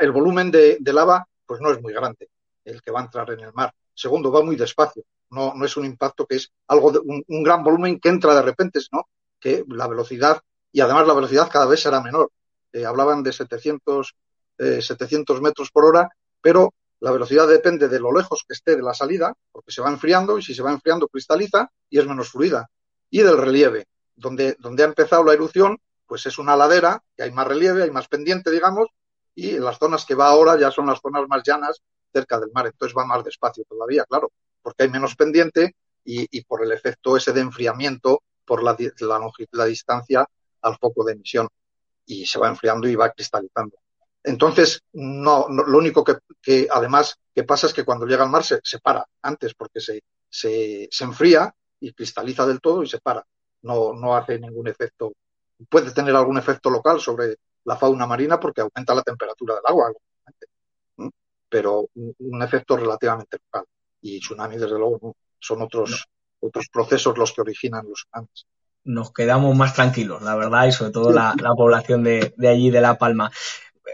el 0.00 0.12
volumen 0.12 0.50
de, 0.50 0.78
lava 0.84 1.26
pues 1.44 1.60
no 1.60 1.72
es 1.72 1.80
muy 1.80 1.92
grande, 1.92 2.28
el 2.64 2.80
que 2.82 2.90
va 2.90 3.00
a 3.00 3.04
entrar 3.04 3.30
en 3.32 3.40
el 3.40 3.52
mar. 3.52 3.72
Segundo, 3.94 4.30
va 4.30 4.42
muy 4.42 4.54
despacio. 4.54 5.02
No, 5.30 5.54
no 5.54 5.64
es 5.64 5.76
un 5.76 5.84
impacto 5.84 6.24
que 6.26 6.36
es 6.36 6.52
algo 6.68 6.92
de 6.92 7.00
un, 7.00 7.42
gran 7.42 7.64
volumen 7.64 7.98
que 7.98 8.08
entra 8.08 8.34
de 8.34 8.42
repente, 8.42 8.80
sino 8.80 9.08
que 9.40 9.64
la 9.68 9.88
velocidad, 9.88 10.40
y 10.70 10.80
además 10.80 11.06
la 11.06 11.14
velocidad 11.14 11.50
cada 11.50 11.66
vez 11.66 11.80
será 11.80 12.00
menor. 12.00 12.30
Eh, 12.72 12.84
hablaban 12.84 13.22
de 13.22 13.32
700, 13.32 14.14
700 14.58 15.36
eh, 15.36 15.40
metros 15.40 15.70
por 15.70 15.84
hora, 15.84 16.08
pero 16.40 16.74
la 17.00 17.10
velocidad 17.10 17.48
depende 17.48 17.88
de 17.88 17.98
lo 17.98 18.12
lejos 18.12 18.44
que 18.46 18.54
esté 18.54 18.76
de 18.76 18.82
la 18.82 18.94
salida, 18.94 19.34
porque 19.50 19.72
se 19.72 19.82
va 19.82 19.90
enfriando 19.90 20.38
y 20.38 20.42
si 20.42 20.54
se 20.54 20.62
va 20.62 20.70
enfriando 20.70 21.08
cristaliza 21.08 21.70
y 21.90 21.98
es 21.98 22.06
menos 22.06 22.30
fluida. 22.30 22.68
Y 23.10 23.22
del 23.22 23.38
relieve, 23.38 23.86
donde, 24.14 24.56
donde 24.60 24.82
ha 24.84 24.86
empezado 24.86 25.24
la 25.24 25.32
erupción, 25.32 25.78
pues 26.08 26.26
es 26.26 26.38
una 26.38 26.56
ladera, 26.56 27.02
que 27.16 27.22
hay 27.22 27.30
más 27.30 27.46
relieve, 27.46 27.84
hay 27.84 27.90
más 27.90 28.08
pendiente, 28.08 28.50
digamos, 28.50 28.88
y 29.34 29.58
las 29.58 29.78
zonas 29.78 30.04
que 30.04 30.16
va 30.16 30.28
ahora 30.28 30.58
ya 30.58 30.70
son 30.70 30.86
las 30.86 30.98
zonas 31.00 31.28
más 31.28 31.42
llanas 31.44 31.80
cerca 32.12 32.40
del 32.40 32.50
mar, 32.52 32.66
entonces 32.66 32.96
va 32.96 33.04
más 33.04 33.22
despacio 33.22 33.64
todavía, 33.68 34.04
claro, 34.04 34.32
porque 34.62 34.84
hay 34.84 34.90
menos 34.90 35.14
pendiente 35.14 35.76
y, 36.04 36.42
por 36.44 36.64
el 36.64 36.72
efecto 36.72 37.16
ese 37.16 37.32
de 37.32 37.42
enfriamiento 37.42 38.22
por 38.46 38.62
la, 38.62 38.74
la, 39.52 39.64
distancia 39.66 40.26
al 40.62 40.78
foco 40.78 41.04
de 41.04 41.12
emisión 41.12 41.46
y 42.06 42.24
se 42.24 42.38
va 42.38 42.48
enfriando 42.48 42.88
y 42.88 42.96
va 42.96 43.10
cristalizando. 43.10 43.76
Entonces, 44.24 44.82
no, 44.94 45.46
lo 45.48 45.76
único 45.76 46.02
que, 46.02 46.66
además 46.70 47.18
que 47.34 47.44
pasa 47.44 47.66
es 47.66 47.74
que 47.74 47.84
cuando 47.84 48.06
llega 48.06 48.24
al 48.24 48.30
mar 48.30 48.42
se, 48.42 48.58
se 48.62 48.78
para 48.78 49.06
antes 49.20 49.54
porque 49.54 49.80
se, 49.80 50.02
se, 50.30 50.88
se, 50.90 51.04
enfría 51.04 51.54
y 51.78 51.92
cristaliza 51.92 52.46
del 52.46 52.60
todo 52.60 52.82
y 52.82 52.88
se 52.88 52.98
para. 52.98 53.24
No, 53.62 53.92
no 53.92 54.16
hace 54.16 54.38
ningún 54.38 54.66
efecto 54.68 55.12
puede 55.68 55.90
tener 55.92 56.14
algún 56.14 56.38
efecto 56.38 56.70
local 56.70 57.00
sobre 57.00 57.36
la 57.64 57.76
fauna 57.76 58.06
marina 58.06 58.38
porque 58.38 58.60
aumenta 58.60 58.94
la 58.94 59.02
temperatura 59.02 59.54
del 59.54 59.64
agua, 59.66 59.92
pero 61.48 61.88
un, 61.94 62.42
efecto 62.42 62.76
relativamente 62.76 63.38
local. 63.44 63.64
Y 64.00 64.20
tsunami, 64.20 64.56
desde 64.56 64.78
luego, 64.78 65.16
son 65.38 65.62
otros, 65.62 66.06
otros 66.40 66.68
procesos 66.72 67.16
los 67.18 67.32
que 67.32 67.40
originan 67.40 67.86
los 67.88 68.04
tsunamis. 68.04 68.46
Nos 68.84 69.12
quedamos 69.12 69.56
más 69.56 69.74
tranquilos, 69.74 70.22
la 70.22 70.36
verdad, 70.36 70.66
y 70.66 70.72
sobre 70.72 70.92
todo 70.92 71.12
la, 71.12 71.34
población 71.56 72.04
de, 72.04 72.32
de 72.36 72.48
allí, 72.48 72.70
de 72.70 72.80
La 72.80 72.96
Palma. 72.96 73.30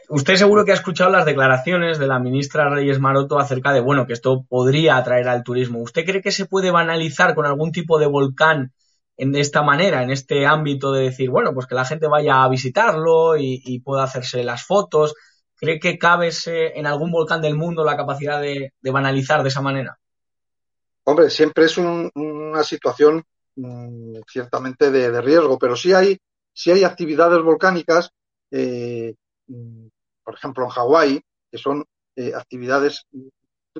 Usted 0.09 0.37
seguro 0.37 0.65
que 0.65 0.73
ha 0.73 0.75
escuchado 0.75 1.11
las 1.11 1.25
declaraciones 1.25 1.99
de 1.99 2.07
la 2.07 2.19
ministra 2.19 2.69
Reyes 2.69 3.01
Maroto 3.01 3.39
acerca 3.39 3.73
de, 3.73 3.81
bueno, 3.81 4.07
que 4.07 4.13
esto 4.13 4.45
podría 4.49 4.97
atraer 4.97 5.29
al 5.29 5.43
turismo. 5.43 5.81
¿Usted 5.81 6.05
cree 6.05 6.23
que 6.23 6.31
se 6.31 6.47
puede 6.47 6.71
banalizar 6.71 7.35
con 7.35 7.47
algún 7.47 7.73
tipo 7.73 7.99
de 7.99 8.07
volcán 8.07 8.73
en 9.17 9.35
esta 9.37 9.63
manera, 9.63 10.03
en 10.03 10.11
este 10.11 10.47
ámbito 10.47 10.93
de 10.93 11.05
decir, 11.05 11.31
bueno, 11.31 11.55
pues 11.55 11.67
que 11.67 11.75
la 11.75 11.85
gente 11.85 12.09
vaya 12.09 12.43
a 12.43 12.49
visitarlo 12.49 13.37
y, 13.37 13.81
pueda 13.81 14.05
hacerse 14.05 14.43
las 14.43 14.65
fotos. 14.65 15.15
¿Cree 15.57 15.79
que 15.79 15.99
cabe 15.99 16.31
en 16.47 16.87
algún 16.87 17.13
volcán 17.13 17.41
del 17.41 17.57
mundo 17.57 17.85
la 17.85 17.97
capacidad 17.97 18.41
de, 18.41 18.73
banalizar 18.83 19.43
de 19.43 19.49
esa 19.49 19.61
manera? 19.61 19.99
Hombre, 21.05 21.31
siempre 21.31 21.67
es 21.67 21.79
una 21.79 22.65
situación 22.65 23.23
mm, 23.57 24.17
ciertamente 24.27 24.91
de, 24.91 25.21
riesgo, 25.21 25.59
pero 25.59 25.77
sí 25.77 25.93
hay, 25.93 26.19
sí 26.53 26.73
hay 26.73 26.83
actividades 26.83 27.41
volcánicas, 27.43 28.11
eh, 28.51 29.15
mm, 29.47 29.87
por 30.25 30.35
ejemplo 30.35 30.65
en 30.65 30.71
Hawái, 30.71 31.21
que 31.53 31.59
son 31.59 31.85
eh, 32.17 32.33
actividades 32.35 33.07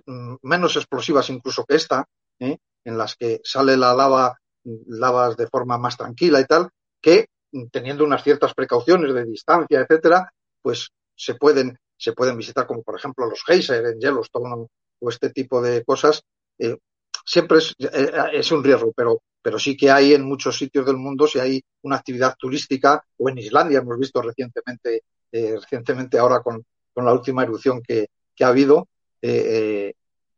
mm, 0.07 0.35
menos 0.43 0.77
explosivas 0.77 1.29
incluso 1.31 1.65
que 1.65 1.77
esta, 1.77 2.07
eh, 2.39 2.59
en 2.85 2.99
las 2.99 3.17
que 3.17 3.41
sale 3.43 3.77
la 3.77 3.95
lava 3.95 4.39
lavas 4.87 5.37
de 5.37 5.47
forma 5.47 5.79
más 5.79 5.97
tranquila 5.97 6.41
y 6.41 6.45
tal, 6.45 6.69
que 7.01 7.27
teniendo 7.71 8.05
unas 8.05 8.23
ciertas 8.23 8.55
precauciones 8.55 9.15
de 9.15 9.25
distancia, 9.25 9.81
etcétera, 9.81 10.33
pues 10.61 10.91
se 11.15 11.35
pueden, 11.35 11.79
se 11.97 12.13
pueden 12.13 12.37
visitar, 12.37 12.67
como 12.67 12.83
por 12.83 12.97
ejemplo 12.97 13.27
los 13.27 13.45
geysers 13.45 13.93
en 13.93 14.01
Yellowstone 14.01 14.67
o 14.99 15.09
este 15.09 15.31
tipo 15.31 15.63
de 15.63 15.85
cosas. 15.85 16.23
Eh, 16.59 16.77
siempre 17.25 17.59
es, 17.59 17.75
eh, 17.79 18.13
es, 18.33 18.51
un 18.53 18.65
riesgo, 18.65 18.93
pero, 18.97 19.23
pero 19.41 19.59
sí 19.59 19.77
que 19.77 19.91
hay 19.91 20.15
en 20.15 20.25
muchos 20.25 20.57
sitios 20.57 20.87
del 20.87 20.97
mundo, 20.97 21.27
si 21.27 21.39
hay 21.39 21.63
una 21.83 21.97
actividad 21.97 22.35
turística, 22.39 23.03
o 23.19 23.29
en 23.29 23.39
Islandia 23.39 23.79
hemos 23.79 23.99
visto 23.99 24.21
recientemente, 24.21 25.03
eh, 25.31 25.57
recientemente 25.61 26.19
ahora 26.19 26.41
con, 26.41 26.65
con, 26.93 27.05
la 27.05 27.13
última 27.13 27.43
erupción 27.43 27.83
que, 27.83 28.09
que 28.35 28.45
ha 28.45 28.49
habido, 28.49 28.89
eh, 29.23 29.95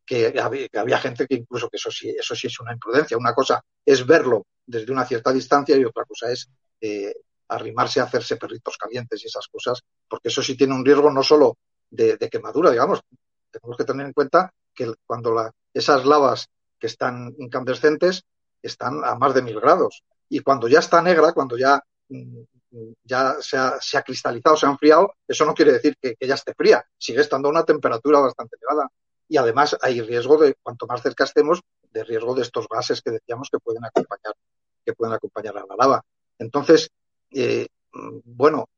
que 0.07 0.33
había, 0.73 0.99
gente 0.99 1.27
que 1.27 1.35
incluso 1.35 1.69
que 1.69 1.77
eso 1.77 1.91
sí, 1.91 2.09
eso 2.09 2.35
sí 2.37 2.47
es 2.47 2.61
una 2.61 2.73
imprudencia. 2.73 3.19
Una 3.19 3.35
cosa 3.35 3.61
es 3.85 4.07
verlo 4.07 4.47
desde 4.65 4.93
una 4.93 5.05
cierta 5.05 5.33
distancia 5.33 5.77
y 5.77 5.85
otra 5.85 6.05
cosa 6.05 6.31
es 6.31 6.49
eh, 6.81 7.13
arrimarse 7.49 8.01
a 8.01 8.05
hacerse 8.05 8.37
perritos 8.37 8.77
calientes 8.79 9.23
y 9.23 9.27
esas 9.27 9.49
cosas, 9.49 9.83
porque 10.09 10.29
eso 10.29 10.43
sí 10.43 10.57
tiene 10.57 10.75
un 10.75 10.85
riesgo 10.85 11.11
no 11.11 11.23
solo 11.23 11.59
de, 11.91 12.17
quemadura, 12.31 12.71
digamos. 12.71 13.01
Tenemos 13.51 13.77
que 13.77 13.85
tener 13.85 14.07
en 14.07 14.13
cuenta 14.13 14.53
que 14.73 14.93
cuando 15.05 15.35
la, 15.35 15.53
esas 15.75 16.05
lavas 16.05 16.49
que 16.79 16.87
están 16.87 17.35
incandescentes 17.39 18.23
están 18.63 19.05
a 19.05 19.17
más 19.17 19.35
de 19.35 19.43
mil 19.43 19.61
grados 19.61 20.05
y 20.29 20.41
cuando 20.41 20.69
ya 20.69 20.79
está 20.79 21.03
negra, 21.03 21.33
cuando 21.33 21.59
ya 21.59 21.83
mm, 22.09 22.43
ya 23.03 23.37
se 23.41 23.57
ha, 23.57 23.81
se 23.81 23.97
ha, 23.97 24.03
cristalizado, 24.03 24.57
se 24.57 24.67
ha 24.67 24.71
enfriado, 24.71 25.15
eso 25.27 25.47
no 25.47 25.55
quiere 25.55 25.73
decir 25.73 25.97
que, 26.01 26.15
que, 26.15 26.27
ya 26.27 26.35
esté 26.35 26.53
fría, 26.55 26.85
sigue 26.99 27.23
estando 27.23 27.49
a 27.49 27.53
una 27.53 27.65
temperatura 27.65 28.21
bastante 28.21 28.57
elevada 28.61 28.91
y 29.29 29.37
además 29.37 29.77
hay 29.81 30.01
riesgo 30.01 30.37
de, 30.39 30.55
cuanto 30.63 30.87
más 30.87 31.03
cerca 31.03 31.25
estemos, 31.25 31.61
de 31.91 32.05
riesgo 32.05 32.35
de 32.35 32.43
estos 32.43 32.67
gases 32.69 33.01
que 33.03 33.11
decíamos 33.11 33.49
que 33.51 33.59
pueden 33.59 33.85
acompañar, 33.85 34.35
que 34.85 34.93
pueden 34.93 35.15
acompañar 35.15 35.57
a 35.59 35.67
la 35.67 35.77
lava. 35.77 36.03
Entonces, 36.39 36.91
eh, 37.31 37.67
bueno, 38.25 38.69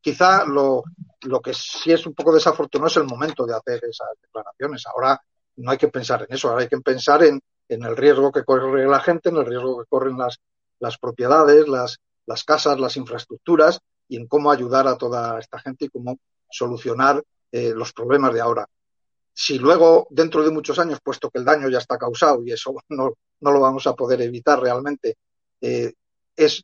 quizá 0.00 0.44
lo, 0.44 0.82
lo 1.22 1.40
que 1.40 1.54
sí 1.54 1.92
es 1.92 2.06
un 2.06 2.14
poco 2.14 2.34
desafortunado 2.34 2.88
es 2.88 2.96
el 2.96 3.04
momento 3.04 3.46
de 3.46 3.54
hacer 3.54 3.84
esas 3.84 4.08
declaraciones. 4.20 4.84
Ahora 4.86 5.20
no 5.56 5.70
hay 5.70 5.78
que 5.78 5.88
pensar 5.88 6.26
en 6.28 6.34
eso, 6.34 6.48
ahora 6.48 6.62
hay 6.62 6.68
que 6.68 6.78
pensar 6.78 7.22
en, 7.22 7.40
en 7.68 7.84
el 7.84 7.96
riesgo 7.96 8.32
que 8.32 8.44
corre 8.44 8.86
la 8.86 9.00
gente, 9.00 9.28
en 9.28 9.36
el 9.36 9.46
riesgo 9.46 9.78
que 9.80 9.88
corren 9.88 10.18
las, 10.18 10.38
las 10.80 10.98
propiedades, 10.98 11.68
las, 11.68 11.98
las 12.26 12.44
casas, 12.44 12.78
las 12.80 12.96
infraestructuras 12.96 13.80
y 14.08 14.16
en 14.16 14.26
cómo 14.26 14.50
ayudar 14.50 14.88
a 14.88 14.96
toda 14.96 15.38
esta 15.38 15.58
gente 15.60 15.84
y 15.84 15.88
cómo 15.88 16.18
solucionar 16.50 17.22
eh, 17.52 17.72
los 17.74 17.92
problemas 17.92 18.34
de 18.34 18.40
ahora. 18.40 18.66
Si 19.42 19.58
luego, 19.58 20.06
dentro 20.10 20.44
de 20.44 20.50
muchos 20.50 20.78
años, 20.78 20.98
puesto 21.02 21.30
que 21.30 21.38
el 21.38 21.46
daño 21.46 21.70
ya 21.70 21.78
está 21.78 21.96
causado 21.96 22.44
y 22.44 22.52
eso 22.52 22.74
no, 22.90 23.14
no 23.40 23.50
lo 23.50 23.58
vamos 23.58 23.86
a 23.86 23.94
poder 23.94 24.20
evitar 24.20 24.60
realmente, 24.60 25.16
eh, 25.62 25.94
es, 26.36 26.62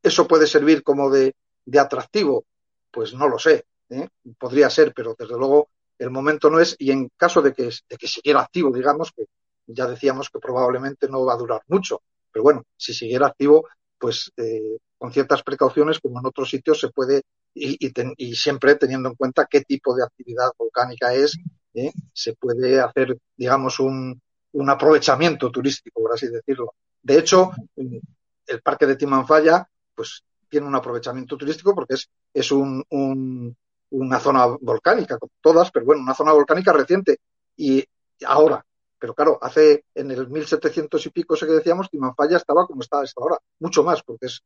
eso 0.00 0.28
puede 0.28 0.46
servir 0.46 0.84
como 0.84 1.10
de, 1.10 1.34
de 1.64 1.78
atractivo, 1.80 2.44
pues 2.92 3.14
no 3.14 3.26
lo 3.26 3.36
sé, 3.40 3.64
¿eh? 3.90 4.08
podría 4.38 4.70
ser, 4.70 4.92
pero 4.94 5.16
desde 5.18 5.36
luego 5.36 5.70
el 5.98 6.10
momento 6.10 6.48
no 6.50 6.60
es, 6.60 6.76
y 6.78 6.92
en 6.92 7.10
caso 7.16 7.42
de 7.42 7.52
que, 7.52 7.64
de 7.64 7.96
que 7.98 8.06
siguiera 8.06 8.42
activo, 8.42 8.70
digamos, 8.70 9.10
que 9.10 9.24
ya 9.66 9.88
decíamos 9.88 10.30
que 10.30 10.38
probablemente 10.38 11.08
no 11.08 11.24
va 11.24 11.34
a 11.34 11.38
durar 11.38 11.62
mucho, 11.66 12.02
pero 12.30 12.44
bueno, 12.44 12.62
si 12.76 12.94
siguiera 12.94 13.26
activo, 13.26 13.66
pues 13.98 14.30
eh, 14.36 14.78
con 14.96 15.12
ciertas 15.12 15.42
precauciones, 15.42 15.98
como 15.98 16.20
en 16.20 16.26
otros 16.26 16.48
sitios, 16.48 16.78
se 16.78 16.90
puede, 16.90 17.22
y, 17.54 17.84
y, 17.84 17.92
ten, 17.92 18.14
y 18.16 18.36
siempre 18.36 18.76
teniendo 18.76 19.08
en 19.08 19.16
cuenta 19.16 19.48
qué 19.50 19.62
tipo 19.62 19.96
de 19.96 20.04
actividad 20.04 20.52
volcánica 20.56 21.12
es, 21.12 21.36
¿eh? 21.74 21.92
se 22.12 22.34
puede 22.34 22.80
hacer, 22.80 23.16
digamos, 23.36 23.80
un, 23.80 24.20
un 24.52 24.70
aprovechamiento 24.70 25.50
turístico, 25.50 26.02
por 26.02 26.12
así 26.12 26.28
decirlo. 26.28 26.74
De 27.02 27.18
hecho, 27.18 27.52
el 27.76 28.62
parque 28.62 28.86
de 28.86 28.96
Timanfaya, 28.96 29.68
pues 29.94 30.22
tiene 30.48 30.66
un 30.66 30.74
aprovechamiento 30.74 31.36
turístico 31.36 31.74
porque 31.74 31.94
es, 31.94 32.08
es 32.32 32.50
un, 32.50 32.84
un, 32.90 33.56
una 33.90 34.20
zona 34.20 34.46
volcánica, 34.60 35.18
como 35.18 35.32
todas, 35.40 35.70
pero 35.70 35.86
bueno, 35.86 36.02
una 36.02 36.14
zona 36.14 36.32
volcánica 36.32 36.72
reciente. 36.72 37.20
Y 37.56 37.84
ahora, 38.26 38.64
pero 38.98 39.14
claro, 39.14 39.38
hace 39.40 39.84
en 39.94 40.10
el 40.10 40.28
1700 40.28 41.06
y 41.06 41.10
pico, 41.10 41.36
sé 41.36 41.46
que 41.46 41.52
decíamos, 41.52 41.90
Timanfaya 41.90 42.36
estaba 42.36 42.66
como 42.66 42.82
está 42.82 43.00
hasta 43.00 43.20
ahora, 43.20 43.38
mucho 43.60 43.84
más, 43.84 44.02
porque 44.02 44.26
es, 44.26 44.42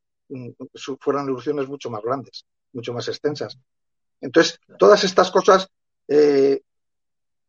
fueron 1.00 1.24
erupciones 1.24 1.68
mucho 1.68 1.90
más 1.90 2.02
grandes, 2.02 2.44
mucho 2.72 2.92
más 2.92 3.08
extensas. 3.08 3.58
Entonces, 4.20 4.58
todas 4.78 5.02
estas 5.04 5.30
cosas, 5.30 5.68
eh, 6.08 6.62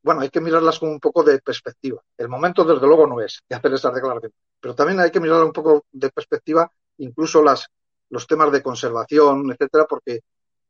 bueno, 0.04 0.22
hay 0.22 0.30
que 0.30 0.42
mirarlas 0.42 0.80
con 0.80 0.90
un 0.90 1.00
poco 1.00 1.24
de 1.24 1.40
perspectiva. 1.40 2.02
El 2.18 2.28
momento, 2.28 2.64
desde 2.66 2.86
luego, 2.86 3.08
no 3.08 3.22
es 3.22 3.42
de 3.48 3.56
hacer 3.56 3.74
esas 3.74 3.94
declaraciones, 3.94 4.36
pero 4.60 4.76
también 4.76 5.00
hay 5.00 5.12
que 5.12 5.20
mirarlas 5.20 5.48
un 5.48 5.54
poco 5.54 5.86
de 5.92 6.10
perspectiva, 6.10 6.70
incluso 6.98 7.42
las, 7.42 7.68
los 8.10 8.28
temas 8.28 8.52
de 8.52 8.62
conservación, 8.62 9.52
etcétera, 9.52 9.86
porque 9.86 10.22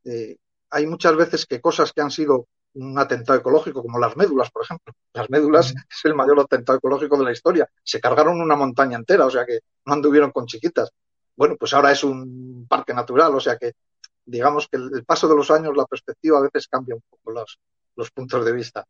eh, 0.05 0.37
hay 0.69 0.85
muchas 0.87 1.15
veces 1.15 1.45
que 1.45 1.59
cosas 1.59 1.91
que 1.91 2.01
han 2.01 2.11
sido 2.11 2.47
un 2.75 2.97
atentado 2.97 3.39
ecológico, 3.39 3.81
como 3.81 3.99
las 3.99 4.15
médulas, 4.17 4.49
por 4.51 4.63
ejemplo. 4.63 4.93
Las 5.13 5.29
médulas 5.29 5.71
es 5.71 6.05
el 6.05 6.15
mayor 6.15 6.39
atentado 6.39 6.77
ecológico 6.77 7.17
de 7.17 7.25
la 7.25 7.31
historia. 7.31 7.69
Se 7.83 7.99
cargaron 7.99 8.41
una 8.41 8.55
montaña 8.55 8.97
entera, 8.97 9.25
o 9.25 9.31
sea 9.31 9.45
que 9.45 9.59
no 9.85 9.93
anduvieron 9.93 10.31
con 10.31 10.45
chiquitas. 10.45 10.91
Bueno, 11.35 11.55
pues 11.57 11.73
ahora 11.73 11.91
es 11.91 12.03
un 12.03 12.65
parque 12.67 12.93
natural, 12.93 13.35
o 13.35 13.39
sea 13.39 13.57
que 13.57 13.73
digamos 14.25 14.67
que 14.67 14.77
el, 14.77 15.03
paso 15.05 15.27
de 15.27 15.35
los 15.35 15.51
años, 15.51 15.75
la 15.75 15.85
perspectiva 15.85 16.37
a 16.37 16.41
veces 16.41 16.67
cambia 16.67 16.95
un 16.95 17.03
poco 17.09 17.31
los, 17.31 17.59
los 17.95 18.11
puntos 18.11 18.45
de 18.45 18.51
vista. 18.51 18.85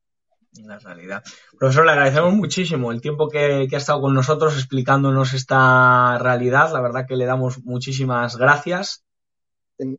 La 0.62 0.78
realidad. 0.78 1.24
Profesor, 1.58 1.86
le 1.86 1.92
agradecemos 1.92 2.34
muchísimo 2.34 2.92
el 2.92 3.02
tiempo 3.02 3.28
que, 3.28 3.68
que 3.70 3.76
ha 3.76 3.80
estado 3.80 4.02
con 4.02 4.14
nosotros 4.14 4.56
explicándonos 4.56 5.34
esta 5.34 6.20
realidad. 6.20 6.72
La 6.72 6.82
verdad 6.82 7.06
que 7.08 7.16
le 7.16 7.26
damos 7.26 7.64
muchísimas 7.64 8.38
gracias 8.38 9.04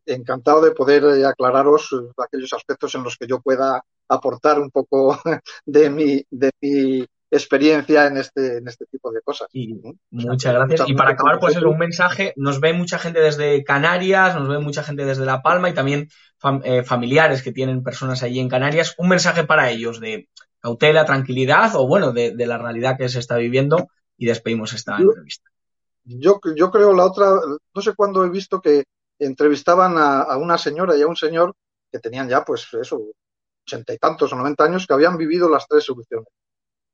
encantado 0.05 0.61
de 0.61 0.71
poder 0.71 1.03
eh, 1.03 1.25
aclararos 1.25 1.91
eh, 1.93 2.11
aquellos 2.17 2.53
aspectos 2.53 2.95
en 2.95 3.03
los 3.03 3.17
que 3.17 3.27
yo 3.27 3.41
pueda 3.41 3.83
aportar 4.07 4.59
un 4.59 4.71
poco 4.71 5.19
de 5.65 5.89
mi, 5.89 6.25
de 6.29 6.51
mi 6.61 7.05
experiencia 7.31 8.07
en 8.07 8.17
este, 8.17 8.57
en 8.57 8.67
este 8.67 8.85
tipo 8.85 9.11
de 9.11 9.21
cosas. 9.21 9.47
Y 9.51 9.75
muchas 10.11 10.53
gracias. 10.53 10.87
Y 10.87 10.93
para 10.93 11.11
acabar, 11.11 11.39
pues 11.39 11.55
es 11.55 11.63
un 11.63 11.77
mensaje, 11.77 12.33
nos 12.37 12.59
ve 12.61 12.73
mucha 12.73 12.97
gente 12.97 13.19
desde 13.19 13.63
Canarias, 13.63 14.35
nos 14.35 14.47
ve 14.47 14.59
mucha 14.59 14.83
gente 14.83 15.05
desde 15.05 15.25
La 15.25 15.41
Palma 15.41 15.69
y 15.69 15.73
también 15.73 16.07
fam 16.37 16.61
eh, 16.63 16.83
familiares 16.83 17.41
que 17.41 17.51
tienen 17.51 17.83
personas 17.83 18.23
allí 18.23 18.39
en 18.39 18.49
Canarias. 18.49 18.95
Un 18.97 19.09
mensaje 19.09 19.43
para 19.43 19.69
ellos 19.69 19.99
de 19.99 20.29
cautela, 20.65 21.05
tranquilidad 21.05 21.75
o 21.75 21.85
bueno, 21.85 22.11
de, 22.11 22.35
de 22.35 22.47
la 22.47 22.57
realidad 22.57 22.97
que 22.97 23.07
se 23.07 23.19
está 23.19 23.37
viviendo 23.37 23.87
y 24.17 24.25
despedimos 24.25 24.73
esta 24.73 24.97
yo, 24.97 25.09
entrevista. 25.09 25.51
Yo, 26.05 26.39
yo 26.55 26.71
creo 26.71 26.91
la 26.91 27.05
otra, 27.05 27.27
no 27.75 27.81
sé 27.83 27.93
cuándo 27.93 28.25
he 28.25 28.29
visto 28.31 28.59
que 28.59 28.85
entrevistaban 29.19 29.95
a, 29.99 30.21
a, 30.21 30.37
una 30.37 30.57
señora 30.57 30.97
y 30.97 31.03
a 31.03 31.07
un 31.07 31.15
señor 31.15 31.53
que 31.91 31.99
tenían 31.99 32.27
ya, 32.27 32.43
pues 32.43 32.67
eso, 32.73 32.99
ochenta 33.63 33.93
y 33.93 33.99
tantos 33.99 34.33
o 34.33 34.35
noventa 34.35 34.63
años, 34.63 34.87
que 34.87 34.93
habían 34.93 35.17
vivido 35.17 35.47
las 35.47 35.67
tres 35.67 35.83
soluciones. 35.83 36.29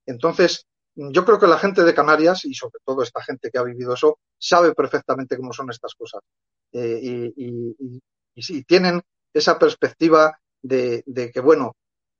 Entonces, 0.06 0.66
yo 0.94 1.24
creo 1.24 1.40
que 1.40 1.48
la 1.48 1.58
gente 1.58 1.84
de 1.86 1.94
Canarias, 1.94 2.44
y 2.44 2.54
sobre 2.54 2.80
todo 2.84 3.04
esta 3.04 3.24
gente 3.24 3.50
que 3.50 3.58
ha 3.58 3.64
vivido 3.64 3.94
eso, 3.94 4.20
sabe 4.38 4.74
perfectamente 4.74 5.38
cómo 5.38 5.54
son 5.54 5.70
estas 5.70 5.96
cosas. 5.96 6.22
Eh, 6.74 7.00
y, 7.02 7.34
y, 7.38 7.76
y, 7.80 8.02
y, 8.36 8.42
sí, 8.42 8.66
tienen 8.66 9.02
esa 9.34 9.58
perspectiva 9.58 10.38
de, 10.62 11.04
de, 11.06 11.32
que, 11.32 11.40
bueno, 11.40 11.74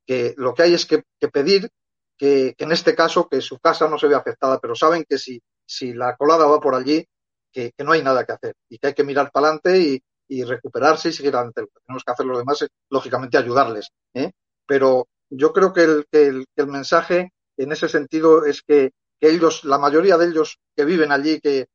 que 0.06 0.34
lo 0.36 0.54
que 0.54 0.62
hay 0.62 0.74
es 0.74 0.86
que, 0.86 1.02
pedir 1.32 1.70
que, 2.16 2.54
en 2.58 2.72
este 2.72 2.94
caso, 2.94 3.28
que 3.28 3.40
su 3.40 3.58
casa 3.58 3.88
no 3.88 3.98
se 3.98 4.06
ve 4.06 4.14
afectada, 4.14 4.58
pero 4.58 4.74
saben 4.74 5.04
que 5.08 5.18
si, 5.18 5.40
si 5.66 5.92
la 5.92 6.16
colada 6.16 6.46
va 6.46 6.60
por 6.60 6.74
allí, 6.74 7.04
que, 7.52 7.72
que, 7.76 7.84
no 7.84 7.92
hay 7.92 8.02
nada 8.02 8.24
que 8.24 8.32
hacer 8.32 8.54
y 8.68 8.78
que 8.78 8.88
hay 8.88 8.94
que 8.94 9.04
mirar 9.04 9.30
para 9.30 9.48
adelante 9.48 9.78
y, 9.78 10.02
y, 10.28 10.44
recuperarse 10.44 11.10
y 11.10 11.12
seguir 11.12 11.34
adelante. 11.34 11.62
Lo 11.62 11.66
que 11.68 11.80
tenemos 11.86 12.04
que 12.04 12.12
hacer 12.12 12.26
los 12.26 12.38
demás 12.38 12.62
es, 12.62 12.68
lógicamente, 12.90 13.36
ayudarles. 13.36 13.90
¿eh? 14.14 14.32
Pero 14.66 15.08
yo 15.28 15.52
creo 15.52 15.72
que 15.72 15.84
el, 15.84 16.06
que 16.10 16.26
el, 16.26 16.66
mensaje 16.66 17.32
en 17.56 17.72
ese 17.72 17.88
sentido 17.88 18.44
es 18.44 18.62
que, 18.62 18.92
ellos, 19.20 19.62
la 19.62 19.78
mayoría 19.78 20.18
de 20.18 20.26
ellos 20.26 20.58
que 20.74 20.84
viven 20.84 21.12
allí, 21.12 21.38
que 21.40 21.68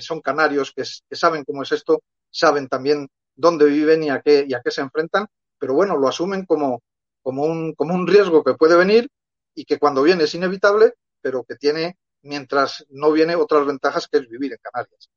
son 0.00 0.20
canarios, 0.20 0.74
que, 0.76 0.84
saben 1.16 1.44
cómo 1.44 1.62
es 1.62 1.72
esto, 1.72 2.02
saben 2.30 2.68
también 2.68 3.08
dónde 3.34 3.64
viven 3.66 4.02
y 4.02 4.10
a 4.10 4.20
qué, 4.20 4.44
y 4.46 4.52
a 4.52 4.60
qué 4.60 4.70
se 4.70 4.82
enfrentan, 4.82 5.26
pero 5.58 5.74
bueno, 5.74 5.96
lo 5.96 6.08
asumen 6.08 6.44
como, 6.44 6.82
como, 7.22 7.44
un, 7.44 7.74
como 7.74 7.94
un 7.94 8.06
riesgo 8.06 8.44
que 8.44 8.54
puede 8.54 8.76
venir 8.76 9.08
y 9.54 9.64
que 9.64 9.78
cuando 9.78 10.02
viene 10.02 10.24
es 10.24 10.34
inevitable, 10.34 10.94
pero 11.20 11.44
que 11.44 11.56
tiene 11.56 11.96
mientras 12.22 12.86
no 12.90 13.12
viene 13.12 13.36
otras 13.36 13.66
ventajas 13.66 14.08
que 14.08 14.18
es 14.18 14.28
vivir 14.28 14.52
en 14.52 14.58
Canarias. 14.62 15.10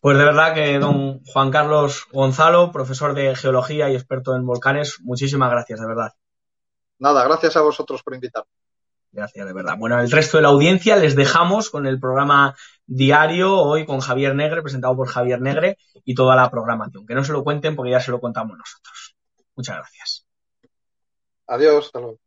Pues 0.00 0.18
de 0.18 0.24
verdad 0.24 0.54
que 0.54 0.78
don 0.78 1.22
Juan 1.24 1.50
Carlos 1.50 2.06
Gonzalo, 2.12 2.72
profesor 2.72 3.14
de 3.14 3.34
geología 3.34 3.90
y 3.90 3.94
experto 3.94 4.34
en 4.36 4.46
volcanes, 4.46 4.98
muchísimas 5.02 5.50
gracias, 5.50 5.80
de 5.80 5.86
verdad. 5.86 6.12
Nada, 6.98 7.24
gracias 7.24 7.56
a 7.56 7.62
vosotros 7.62 8.02
por 8.02 8.14
invitarme. 8.14 8.50
Gracias, 9.12 9.46
de 9.46 9.52
verdad. 9.52 9.76
Bueno, 9.78 9.98
el 9.98 10.10
resto 10.10 10.36
de 10.36 10.42
la 10.42 10.48
audiencia 10.48 10.96
les 10.96 11.16
dejamos 11.16 11.70
con 11.70 11.86
el 11.86 11.98
programa 11.98 12.54
diario 12.86 13.58
hoy 13.58 13.86
con 13.86 14.00
Javier 14.00 14.34
Negre, 14.34 14.62
presentado 14.62 14.94
por 14.94 15.08
Javier 15.08 15.40
Negre 15.40 15.78
y 16.04 16.14
toda 16.14 16.36
la 16.36 16.50
programación. 16.50 17.06
Que 17.06 17.14
no 17.14 17.24
se 17.24 17.32
lo 17.32 17.42
cuenten 17.42 17.76
porque 17.76 17.92
ya 17.92 18.00
se 18.00 18.10
lo 18.10 18.20
contamos 18.20 18.58
nosotros. 18.58 19.16
Muchas 19.54 19.76
gracias. 19.76 20.25
Adiós, 21.48 21.86
hasta 21.86 22.00
luego. 22.00 22.18